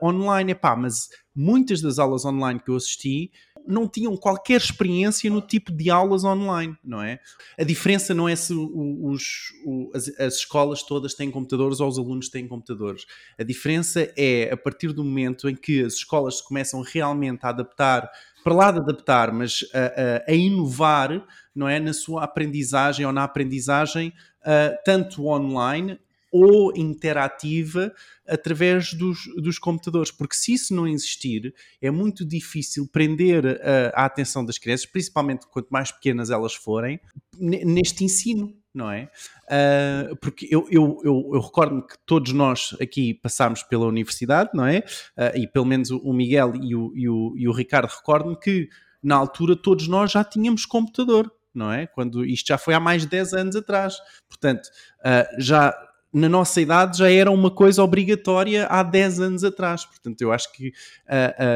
[0.02, 3.30] online, epá, mas muitas das aulas online que eu assisti
[3.68, 7.20] não tinham qualquer experiência no tipo de aulas online, não é?
[7.58, 9.52] A diferença não é se os,
[9.94, 13.04] as, as, escolas todas têm computadores ou os alunos têm computadores.
[13.38, 17.50] A diferença é a partir do momento em que as escolas se começam realmente a
[17.50, 18.10] adaptar,
[18.42, 21.22] para lá de adaptar, mas a, a, a inovar,
[21.54, 21.78] não é?
[21.78, 27.92] Na sua aprendizagem ou na aprendizagem, uh, tanto online ou interativa
[28.26, 34.04] através dos, dos computadores, porque se isso não existir, é muito difícil prender a, a
[34.04, 37.00] atenção das crianças, principalmente quanto mais pequenas elas forem,
[37.38, 39.10] neste ensino, não é?
[39.44, 44.66] Uh, porque eu, eu, eu, eu recordo-me que todos nós aqui passámos pela universidade, não
[44.66, 44.78] é?
[45.16, 48.68] Uh, e pelo menos o Miguel e o, e o, e o Ricardo recordam que
[49.02, 51.86] na altura todos nós já tínhamos computador, não é?
[51.86, 53.96] Quando isto já foi há mais de 10 anos atrás.
[54.28, 54.66] Portanto,
[55.00, 55.74] uh, já
[56.12, 59.84] na nossa idade já era uma coisa obrigatória há 10 anos atrás.
[59.84, 60.72] Portanto, eu acho que uh,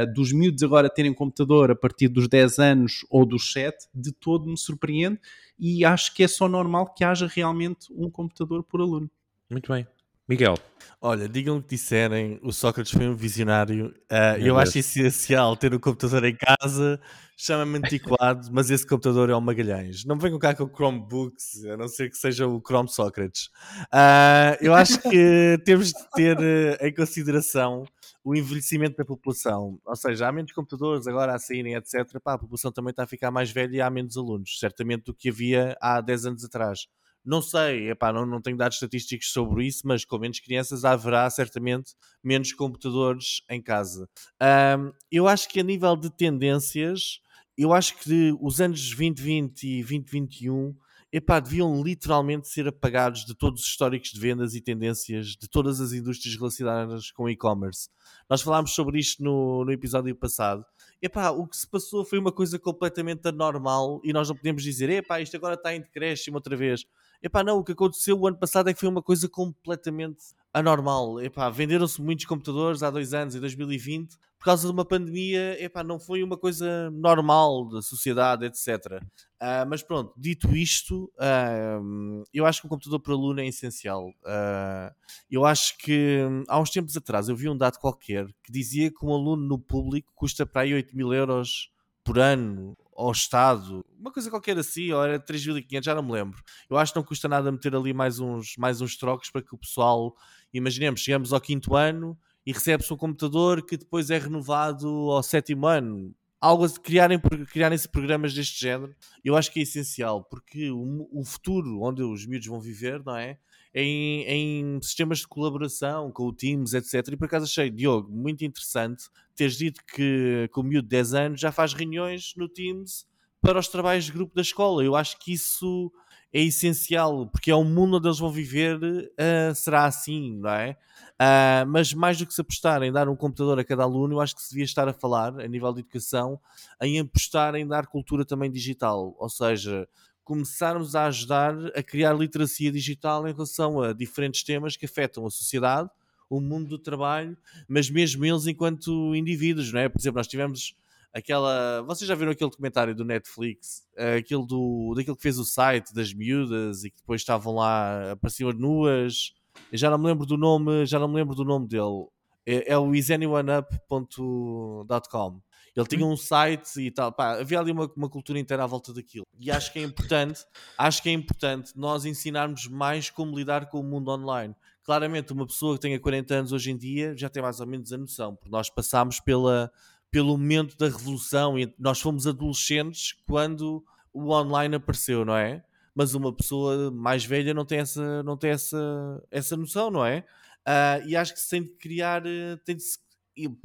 [0.05, 4.12] uh, dos miúdos agora terem computador a partir dos 10 anos ou dos 7, de
[4.12, 5.18] todo me surpreende
[5.59, 9.11] e acho que é só normal que haja realmente um computador por aluno.
[9.50, 9.86] Muito bem.
[10.32, 10.54] Miguel.
[10.98, 13.88] Olha, digam o que disserem, o Sócrates foi um visionário.
[14.10, 14.58] Uh, eu Deus.
[14.60, 16.98] acho essencial ter um computador em casa,
[17.36, 20.06] chama-me antiquado, mas esse computador é o Magalhães.
[20.06, 23.50] Não venham cá com Chromebooks, a não ser que seja o Chrome Sócrates.
[23.92, 27.84] Uh, eu acho que temos de ter uh, em consideração
[28.24, 29.78] o envelhecimento da população.
[29.84, 32.18] Ou seja, há menos computadores agora a saírem, etc.
[32.24, 35.14] Pá, a população também está a ficar mais velha e há menos alunos, certamente do
[35.14, 36.86] que havia há 10 anos atrás.
[37.24, 41.28] Não sei, epá, não, não tenho dados estatísticos sobre isso, mas com menos crianças haverá
[41.30, 44.08] certamente menos computadores em casa.
[44.40, 47.20] Um, eu acho que a nível de tendências,
[47.56, 50.74] eu acho que os anos 2020 e 2021
[51.12, 55.78] epá, deviam literalmente ser apagados de todos os históricos de vendas e tendências de todas
[55.78, 57.90] as indústrias relacionadas com e-commerce.
[58.30, 60.64] Nós falámos sobre isto no, no episódio passado.
[61.02, 64.88] Epá, o que se passou foi uma coisa completamente anormal e nós não podemos dizer,
[64.88, 66.86] epá, isto agora está em decréscimo outra vez.
[67.22, 71.20] Epá, não, o que aconteceu o ano passado é que foi uma coisa completamente anormal.
[71.20, 75.84] Epá, venderam-se muitos computadores há dois anos, em 2020, por causa de uma pandemia, epá,
[75.84, 79.00] não foi uma coisa normal da sociedade, etc.
[79.00, 79.06] Uh,
[79.38, 84.08] ah, mas pronto, dito isto, uh, eu acho que o computador para aluno é essencial.
[84.08, 84.92] Uh,
[85.30, 86.18] eu acho que
[86.48, 89.60] há uns tempos atrás eu vi um dado qualquer que dizia que um aluno no
[89.60, 91.70] público custa para aí 8 mil euros
[92.02, 96.43] por ano ao Estado, uma coisa qualquer assim, ou era 3.500, já não me lembro.
[96.68, 99.55] Eu acho que não custa nada meter ali mais uns, mais uns trocos para que
[99.55, 100.14] o pessoal,
[100.53, 105.66] imaginemos, chegamos ao quinto ano e recebe-se um computador que depois é renovado ao sétimo
[105.66, 106.14] ano.
[106.40, 111.80] Algo criarem, criarem-se programas deste género, eu acho que é essencial, porque o, o futuro
[111.80, 113.38] onde os miúdos vão viver, não é?
[113.74, 117.08] Em, em, sistemas de colaboração com o Teams, etc.
[117.12, 119.04] E por acaso achei, Diogo, muito interessante
[119.34, 123.06] teres dito que, com o miúdo de 10 anos já faz reuniões no Teams
[123.40, 124.84] para os trabalhos de grupo da escola.
[124.84, 125.90] Eu acho que isso
[126.32, 130.76] é essencial, porque é o mundo onde eles vão viver, uh, será assim, não é?
[131.20, 134.20] Uh, mas mais do que se apostar em dar um computador a cada aluno, eu
[134.20, 136.40] acho que se devia estar a falar, a nível de educação,
[136.80, 139.14] em apostar em dar cultura também digital.
[139.18, 139.86] Ou seja,
[140.24, 145.30] começarmos a ajudar a criar literacia digital em relação a diferentes temas que afetam a
[145.30, 145.90] sociedade,
[146.30, 147.36] o mundo do trabalho,
[147.68, 149.88] mas mesmo eles enquanto indivíduos, não é?
[149.88, 150.74] Por exemplo, nós tivemos
[151.12, 151.82] aquela.
[151.82, 156.14] Vocês já viram aquele documentário do Netflix, aquele do, daquele que fez o site das
[156.14, 159.34] miúdas e que depois estavam lá, apareciam nuas.
[159.70, 162.06] Eu já não me lembro do nome, já não me lembro do nome dele.
[162.46, 165.42] É, é o isanyoneup.com.
[165.74, 167.10] Ele tinha um site e tal.
[167.10, 169.24] Pá, havia ali uma, uma cultura inteira à volta daquilo.
[169.38, 170.44] E acho que é importante,
[170.76, 174.54] acho que é importante nós ensinarmos mais como lidar com o mundo online.
[174.84, 177.92] Claramente, uma pessoa que tenha 40 anos hoje em dia já tem mais ou menos
[177.92, 179.72] a noção, porque nós passámos pela,
[180.10, 185.64] pelo momento da revolução e nós fomos adolescentes quando o online apareceu, não é?
[185.94, 190.24] Mas uma pessoa mais velha não tem essa, não tem essa, essa noção, não é?
[190.66, 192.98] Uh, e acho que se tem de criar, eh, tem de se,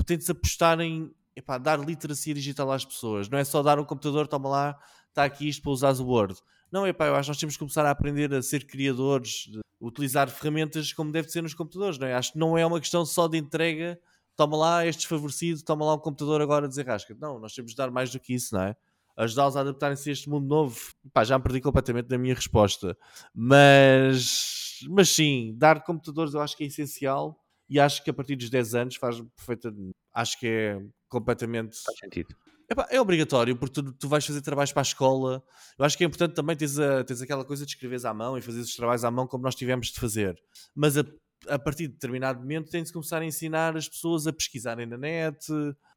[0.06, 3.30] tem de se apostar em, epá, dar literacia digital às pessoas.
[3.30, 4.80] Não é só dar um computador, toma lá,
[5.10, 6.40] está aqui isto para usar o Word.
[6.72, 10.30] Não, epá, eu acho que nós temos que começar a aprender a ser criadores, utilizar
[10.30, 11.98] ferramentas como deve ser nos computadores.
[11.98, 12.14] Não é?
[12.14, 14.00] Acho que não é uma questão só de entrega,
[14.36, 17.16] toma lá este desfavorecido, toma lá um computador agora desenrasca.
[17.20, 18.76] Não, nós temos de dar mais do que isso, não é?
[19.18, 20.80] ajudá-los a adaptarem-se a este mundo novo.
[21.12, 22.96] Pá, já me perdi completamente na minha resposta.
[23.34, 27.36] Mas, mas sim, dar computadores eu acho que é essencial
[27.68, 29.74] e acho que a partir dos 10 anos faz perfeita.
[30.18, 31.78] Acho que é completamente.
[31.84, 32.36] Faz sentido.
[32.68, 35.44] Epá, é obrigatório, porque tu, tu vais fazer trabalhos para a escola.
[35.78, 38.36] Eu acho que é importante também teres, a, teres aquela coisa de escreveres à mão
[38.36, 40.36] e fazer os trabalhos à mão como nós tivemos de fazer.
[40.76, 41.06] Mas a,
[41.48, 45.46] a partir de determinado momento tem-se começar a ensinar as pessoas a pesquisarem na net,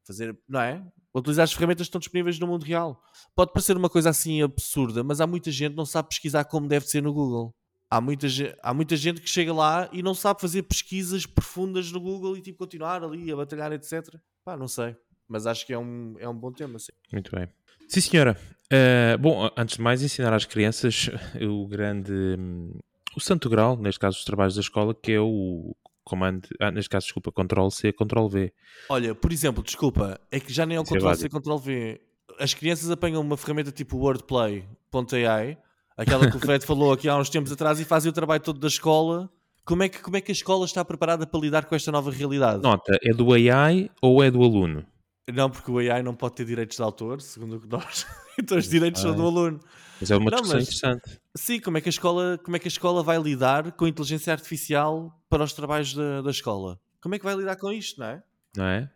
[0.06, 0.84] fazer, não é?
[1.14, 3.02] Utilizar as ferramentas que estão disponíveis no mundo real.
[3.34, 6.68] Pode parecer uma coisa assim absurda, mas há muita gente que não sabe pesquisar como
[6.68, 7.54] deve ser no Google.
[7.90, 8.26] Há muita,
[8.62, 12.40] há muita gente que chega lá e não sabe fazer pesquisas profundas no Google e
[12.40, 14.14] tipo continuar ali a batalhar, etc.
[14.44, 14.96] Pá, não sei
[15.30, 16.78] mas acho que é um, é um bom tema.
[16.80, 16.92] Sim.
[17.12, 17.48] Muito bem.
[17.88, 18.36] Sim, senhora.
[18.66, 21.08] Uh, bom, antes de mais, ensinar às crianças
[21.40, 22.12] o grande.
[22.12, 22.72] Um,
[23.16, 26.48] o santo grau, neste caso, os trabalhos da escola, que é o comando.
[26.58, 28.52] Ah, neste caso, desculpa, Ctrl-C, Ctrl-V.
[28.88, 32.00] Olha, por exemplo, desculpa, é que já nem é o Ctrl-C, Ctrl-V.
[32.38, 35.58] As crianças apanham uma ferramenta tipo wordplay.ai,
[36.00, 38.58] aquela que o Fred falou aqui há uns tempos atrás, e fazem o trabalho todo
[38.58, 39.30] da escola.
[39.64, 42.10] Como é, que, como é que a escola está preparada para lidar com esta nova
[42.10, 42.62] realidade?
[42.62, 44.84] Nota, é do AI ou é do aluno?
[45.32, 48.06] Não, porque o AI não pode ter direitos de autor, segundo o que nós.
[48.38, 49.60] então os direitos são do aluno.
[50.00, 51.20] Mas é uma discussão mas, interessante.
[51.36, 53.88] Sim, como é, que a escola, como é que a escola vai lidar com a
[53.88, 56.80] inteligência artificial para os trabalhos da, da escola?
[57.00, 58.22] Como é que vai lidar com isto, não é?
[58.56, 58.90] Não é?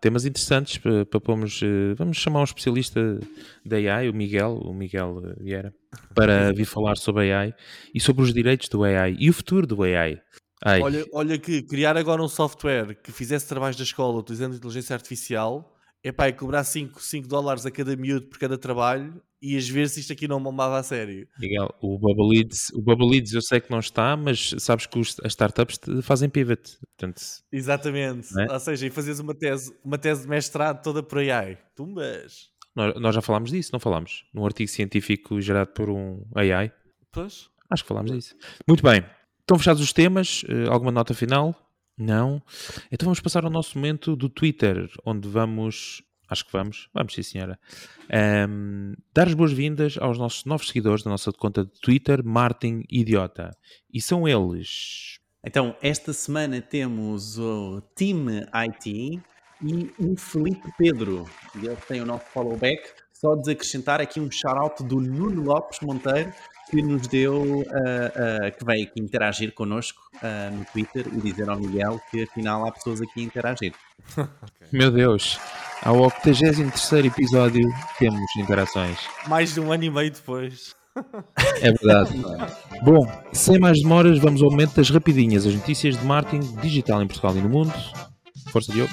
[0.00, 1.60] Temas interessantes para, para pormos.
[1.62, 3.18] Eh, vamos chamar um especialista
[3.64, 5.74] da AI, o Miguel, o Miguel Vieira,
[6.14, 7.54] para vir falar sobre a AI
[7.94, 10.20] e sobre os direitos do AI e o futuro do AI.
[10.64, 15.74] Olha, olha que criar agora um software que fizesse trabalhos da escola utilizando inteligência artificial
[16.02, 19.68] é pá, é cobrar 5, 5 dólares a cada miúdo por cada trabalho e às
[19.68, 21.28] vezes isto aqui não bombava a sério.
[21.38, 24.98] Miguel, o Bubble Leads, o Bubble Leads eu sei que não está, mas sabes que
[24.98, 26.78] os, as startups fazem pivot.
[26.96, 27.20] Portanto,
[27.52, 28.28] Exatamente.
[28.40, 28.50] É?
[28.50, 31.58] Ou seja, e fazes uma tese, uma tese de mestrado toda por AI.
[31.76, 32.48] Tumbas.
[32.74, 34.24] Nós, nós já falámos disso, não falámos?
[34.32, 36.72] Num artigo científico gerado por um AI.
[37.12, 37.50] Pois.
[37.70, 38.34] Acho que falámos disso.
[38.66, 39.04] Muito bem.
[39.40, 40.42] Estão fechados os temas?
[40.44, 41.54] Uh, alguma nota final?
[41.98, 42.42] Não?
[42.90, 46.02] Então vamos passar ao nosso momento do Twitter, onde vamos.
[46.28, 47.58] Acho que vamos, vamos sim, senhora.
[48.48, 53.50] Um, dar as boas-vindas aos nossos novos seguidores da nossa conta de Twitter, Martin Idiota.
[53.92, 55.18] E são eles.
[55.46, 59.20] Então, esta semana temos o Team IT
[59.62, 61.28] e o Felipe Pedro.
[61.54, 62.82] Ele tem o nosso followback.
[63.12, 66.32] Só desacrescentar aqui um shout-out do Nuno Lopes Monteiro,
[66.74, 71.48] que nos deu, uh, uh, que veio aqui interagir connosco uh, no Twitter e dizer
[71.48, 73.72] ao Miguel que afinal há pessoas aqui a interagir.
[74.18, 74.68] okay.
[74.72, 75.38] Meu Deus,
[75.82, 77.68] ao 83 episódio
[77.98, 78.98] temos interações.
[79.28, 80.74] Mais de um ano e meio depois.
[81.60, 82.14] É verdade.
[82.82, 87.06] Bom, sem mais demoras, vamos ao momento das rapidinhas, as notícias de marketing digital em
[87.06, 87.72] Portugal e no mundo.
[88.50, 88.92] Força, Diogo.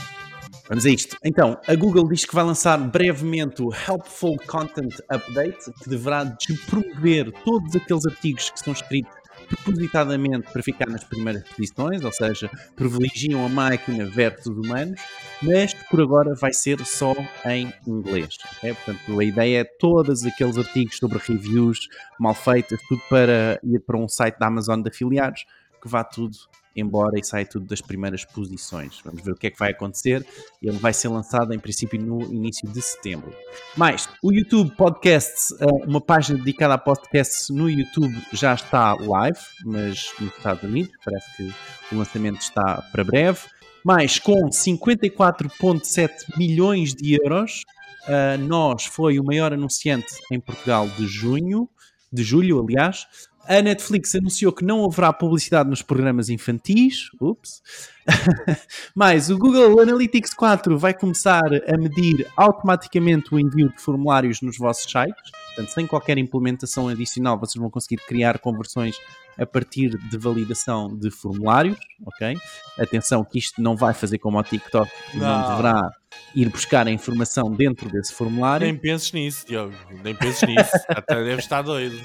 [0.71, 1.17] Vamos a isto.
[1.21, 7.29] Então, a Google diz que vai lançar brevemente o Helpful Content Update, que deverá despromover
[7.43, 9.11] todos aqueles artigos que são escritos
[9.49, 15.01] propositadamente para ficar nas primeiras posições, ou seja, privilegiam a máquina versus os humanos,
[15.41, 17.13] mas por agora vai ser só
[17.45, 18.37] em inglês.
[18.55, 18.73] Okay?
[18.73, 23.97] Portanto, a ideia é todos aqueles artigos sobre reviews mal feitas, tudo para ir para
[23.97, 25.43] um site da Amazon de afiliados,
[25.81, 26.37] que vá tudo
[26.75, 28.99] embora e sai tudo das primeiras posições.
[29.03, 30.25] Vamos ver o que é que vai acontecer.
[30.61, 33.33] Ele vai ser lançado em princípio no início de setembro.
[33.75, 39.39] Mais, o YouTube Podcasts, eh, uma página dedicada a podcasts no YouTube já está live,
[39.65, 41.53] mas nos Estados Unidos, parece que
[41.93, 43.39] o lançamento está para breve.
[43.83, 47.63] Mais, com 54,7 milhões de euros,
[48.07, 51.67] uh, nós foi o maior anunciante em Portugal de junho,
[52.13, 53.07] de julho, aliás,
[53.47, 57.09] a Netflix anunciou que não haverá publicidade nos programas infantis.
[57.19, 57.61] Ups.
[58.95, 64.57] Mas o Google Analytics 4 vai começar a medir automaticamente o envio de formulários nos
[64.57, 65.31] vossos sites.
[65.47, 68.95] Portanto, sem qualquer implementação adicional, vocês vão conseguir criar conversões
[69.37, 72.37] a partir de validação de formulários, ok?
[72.79, 75.91] Atenção que isto não vai fazer como o TikTok, não, não deverá
[76.35, 78.65] ir buscar a informação dentro desse formulário.
[78.65, 79.73] Nem penses nisso, Diogo,
[80.03, 81.99] nem penses nisso, até deve estar doido.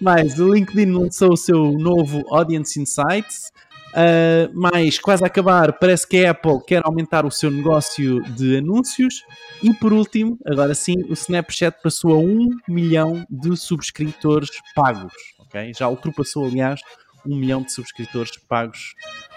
[0.00, 3.52] Mas o LinkedIn lançou o seu novo Audience Insights.
[3.92, 8.58] Uh, mas quase a acabar, parece que a Apple quer aumentar o seu negócio de
[8.58, 9.24] anúncios.
[9.62, 15.14] E por último, agora sim, o Snapchat passou a 1 milhão de subscritores pagos.
[15.46, 15.72] Okay?
[15.72, 16.80] Já ultrapassou, aliás,
[17.26, 18.94] 1 milhão de subscritores pagos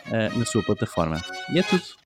[0.07, 1.21] uh, na sua plataforma.
[1.53, 1.98] E é tudo.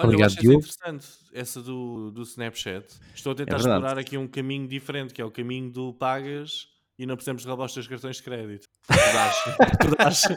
[0.00, 2.86] Olha, Obrigado, eu acho interessante essa do, do Snapchat.
[3.14, 6.68] Estou a tentar é explorar aqui um caminho diferente, que é o caminho do pagas
[6.98, 8.66] e não precisamos roubar os teus cartões de crédito.
[8.86, 10.22] Tu dás.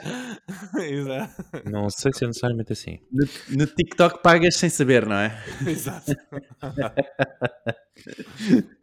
[0.84, 1.70] Exato.
[1.70, 2.99] Não sei se é necessariamente assim.
[3.09, 3.26] No,
[3.57, 5.41] no TikTok pagas sem saber, não é?
[5.66, 6.11] Exato.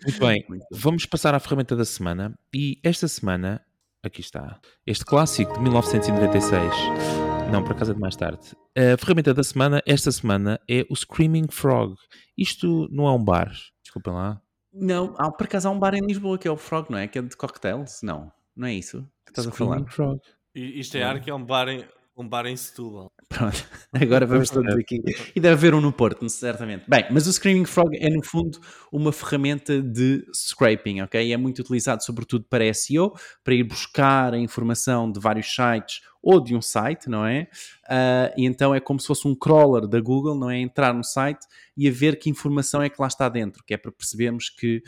[0.02, 2.38] Muito bem, vamos passar à ferramenta da semana.
[2.54, 3.62] E esta semana,
[4.02, 7.29] aqui está, este clássico de 1996.
[7.50, 8.56] Não, por acaso é de mais tarde.
[8.76, 11.96] A ferramenta da semana, esta semana, é o Screaming Frog.
[12.38, 13.50] Isto não é um bar,
[13.82, 14.40] desculpem lá.
[14.72, 17.08] Não, há, por acaso há um bar em Lisboa que é o Frog, não é?
[17.08, 18.02] Que é de cocktails?
[18.02, 19.78] Não, não é isso que estás a falar.
[19.80, 20.20] Screaming Frog.
[20.54, 21.84] E isto é ar que é um bar em,
[22.20, 23.12] um bar em Setúbal.
[23.28, 25.02] Pronto, agora vamos todos aqui.
[25.34, 26.84] E deve haver um no Porto, certamente.
[26.88, 28.58] Bem, mas o Screaming Frog é, no fundo,
[28.92, 31.32] uma ferramenta de scraping, ok?
[31.32, 33.12] É muito utilizado, sobretudo, para SEO,
[33.42, 37.48] para ir buscar a informação de vários sites ou de um site, não é?
[37.86, 40.58] Uh, e então é como se fosse um crawler da Google, não é?
[40.58, 41.46] Entrar no site
[41.76, 44.82] e a ver que informação é que lá está dentro, que é para percebermos que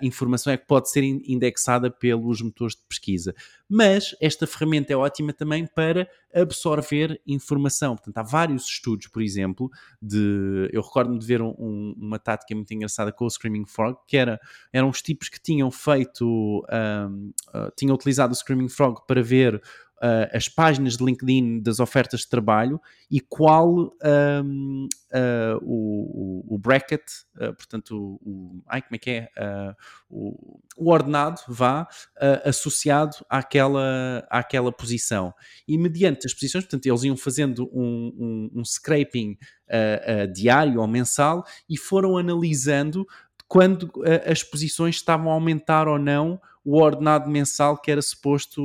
[0.00, 3.34] informação é que pode ser indexada pelos motores de pesquisa.
[3.68, 7.96] Mas esta ferramenta é ótima também para absorver informação.
[7.96, 9.70] Portanto, há vários estudos, por exemplo,
[10.00, 10.68] de.
[10.72, 14.16] Eu recordo-me de ver um, um, uma tática muito engraçada com o Screaming Frog, que
[14.16, 14.40] era,
[14.72, 16.64] eram os tipos que tinham feito.
[16.70, 19.62] Um, uh, tinham utilizado o Screaming Frog para ver
[20.02, 26.58] uh, as páginas de LinkedIn das ofertas de trabalho e qual um, uh, o, o,
[26.58, 27.02] bracket,
[27.36, 29.28] uh, portanto, o, ai, como é que é?
[30.10, 31.86] o, o ordenado vá
[32.44, 35.32] associado àquela, àquela posição.
[35.68, 39.36] E mediante as posições, portanto, eles iam fazendo um, um, um scraping
[40.34, 43.06] diário ou mensal e foram analisando
[43.46, 43.90] quando
[44.30, 48.62] as posições estavam a aumentar ou não o ordenado mensal que era suposto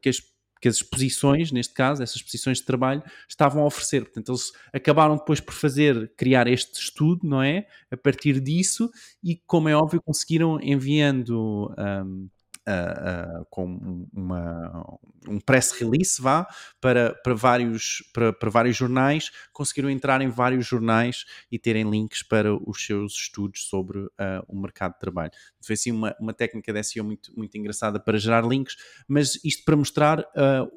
[0.00, 0.20] que as
[0.66, 4.02] que as exposições, neste caso, essas exposições de trabalho, estavam a oferecer.
[4.02, 7.68] Portanto, eles acabaram depois por fazer, criar este estudo, não é?
[7.88, 8.90] A partir disso,
[9.22, 12.28] e como é óbvio, conseguiram enviando um,
[12.66, 14.98] uh, com uma,
[15.28, 16.46] um press release vá,
[16.80, 22.22] para, para, vários, para, para vários jornais, conseguiram entrar em vários jornais e terem links
[22.22, 24.10] para os seus estudos sobre uh,
[24.48, 25.30] o mercado de trabalho.
[25.60, 28.76] Foi assim uma, uma técnica de SEO muito, muito engraçada para gerar links,
[29.08, 30.24] mas isto para mostrar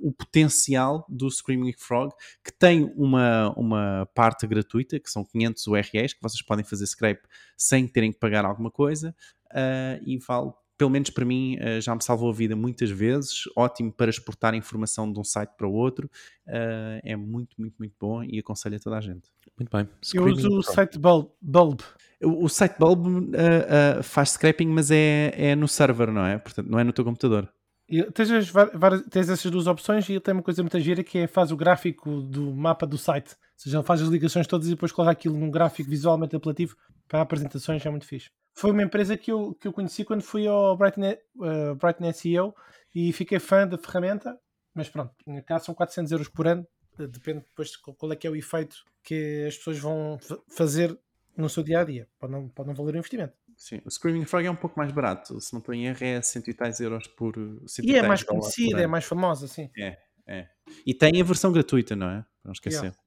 [0.02, 2.12] o potencial do Screaming Frog,
[2.44, 7.22] que tem uma, uma parte gratuita, que são 500 URLs, que vocês podem fazer scrape
[7.56, 9.16] sem terem que pagar alguma coisa,
[10.06, 13.44] e vale pelo menos para mim, eh, já me salvou a vida muitas vezes.
[13.54, 16.10] Ótimo para exportar informação de um site para o outro.
[16.48, 19.30] Eh, é muito, muito, muito bom e aconselho a toda a gente.
[19.60, 19.90] Muito bem.
[20.14, 21.32] Eu uso o site Bulb.
[21.42, 21.82] Bulb.
[22.24, 26.38] O, o site Bulb uh, uh, faz scraping, mas é, é no server, não é?
[26.38, 27.52] Portanto, não é no teu computador.
[27.90, 31.04] E tens, as, várias, tens essas duas opções e ele tem uma coisa muito gira
[31.04, 33.32] que é faz o gráfico do mapa do site.
[33.32, 36.78] Ou seja, ele faz as ligações todas e depois coloca aquilo num gráfico visualmente apelativo
[37.06, 38.30] para apresentações, é muito fixe.
[38.60, 42.54] Foi uma empresa que eu, que eu conheci quando fui ao Brighton, uh, Brighton SEO
[42.94, 44.38] e fiquei fã da ferramenta,
[44.74, 48.30] mas pronto, cá são 400 euros por ano, depende depois de qual é que é
[48.30, 51.00] o efeito que as pessoas vão fazer
[51.38, 52.06] no seu dia a dia.
[52.20, 53.34] Pode não, pode não valer o investimento.
[53.56, 56.22] Sim, o Screaming Frog é um pouco mais barato, se não estou em erro, é
[56.22, 57.36] 100 e tais euros por.
[57.82, 59.70] E é mais conhecida, é mais famosa, sim.
[59.78, 59.98] É,
[60.28, 60.50] é.
[60.86, 62.26] E tem a versão gratuita, não é?
[62.44, 62.80] Não esquecer.
[62.80, 62.98] Yeah.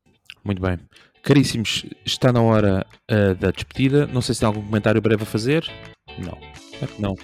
[0.45, 0.78] Muito bem.
[1.22, 4.07] Caríssimos, está na hora uh, da despedida.
[4.07, 5.64] Não sei se tem algum comentário breve a fazer.
[6.18, 6.39] Não,
[6.99, 7.14] não.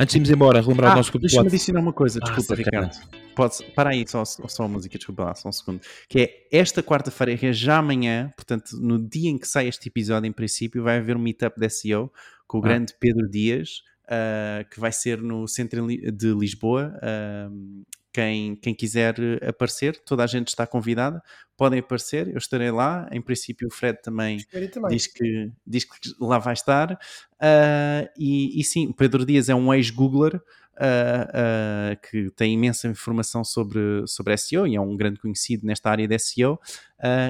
[0.00, 2.56] Antes de irmos embora, relembrar ah, o nosso grupo Deixa-me adicionar uma coisa, desculpa, ah,
[2.56, 2.96] Ricardo.
[3.36, 5.82] Pode, para aí, só, só a música, desculpa lá, só um segundo.
[6.08, 9.90] Que é esta quarta-feira, que é já amanhã, portanto, no dia em que sai este
[9.90, 12.10] episódio, em princípio, vai haver um meetup de SEO
[12.46, 12.64] com o ah.
[12.64, 16.92] grande Pedro Dias, uh, que vai ser no centro de Lisboa.
[16.96, 19.14] Uh, quem, quem quiser
[19.46, 21.22] aparecer, toda a gente está convidada,
[21.56, 23.08] podem aparecer, eu estarei lá.
[23.12, 24.38] Em princípio, o Fred também,
[24.72, 24.90] também.
[24.90, 26.92] Diz, que, diz que lá vai estar.
[26.92, 32.88] Uh, e, e, sim, o Pedro Dias é um ex-Googler uh, uh, que tem imensa
[32.88, 36.58] informação sobre, sobre SEO e é um grande conhecido nesta área de SEO.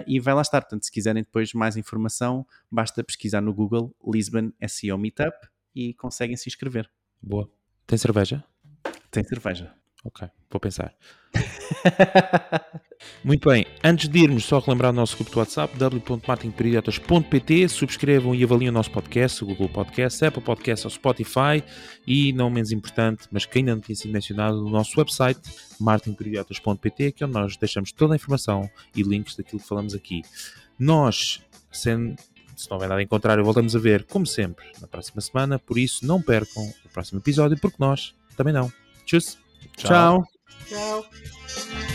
[0.06, 0.62] e vai lá estar.
[0.62, 5.36] Portanto, se quiserem depois mais informação, basta pesquisar no Google Lisbon SEO Meetup
[5.74, 6.90] e conseguem se inscrever.
[7.22, 7.50] Boa.
[7.86, 8.44] Tem cerveja?
[9.10, 9.74] Tem cerveja.
[10.02, 10.94] Ok, vou pensar.
[13.22, 17.68] Muito bem, antes de irmos, só relembrar o nosso grupo do WhatsApp, w.marketingperidiotas.pt.
[17.68, 21.62] Subscrevam e avaliem o nosso podcast, o Google Podcast, Apple Podcast ou Spotify.
[22.06, 25.40] E, não menos importante, mas que ainda não tinha sido mencionado, o nosso website,
[25.78, 30.22] marketingperidiotas.pt, que é onde nós deixamos toda a informação e links daquilo que falamos aqui.
[30.78, 32.16] Nós, sendo,
[32.60, 35.58] se não houver nada em contrário, voltamos a ver, como sempre, na próxima semana.
[35.58, 38.70] Por isso, não percam o próximo episódio, porque nós também não.
[39.06, 39.20] Tchau!
[39.78, 40.28] Ciao.
[40.68, 41.89] Ciao.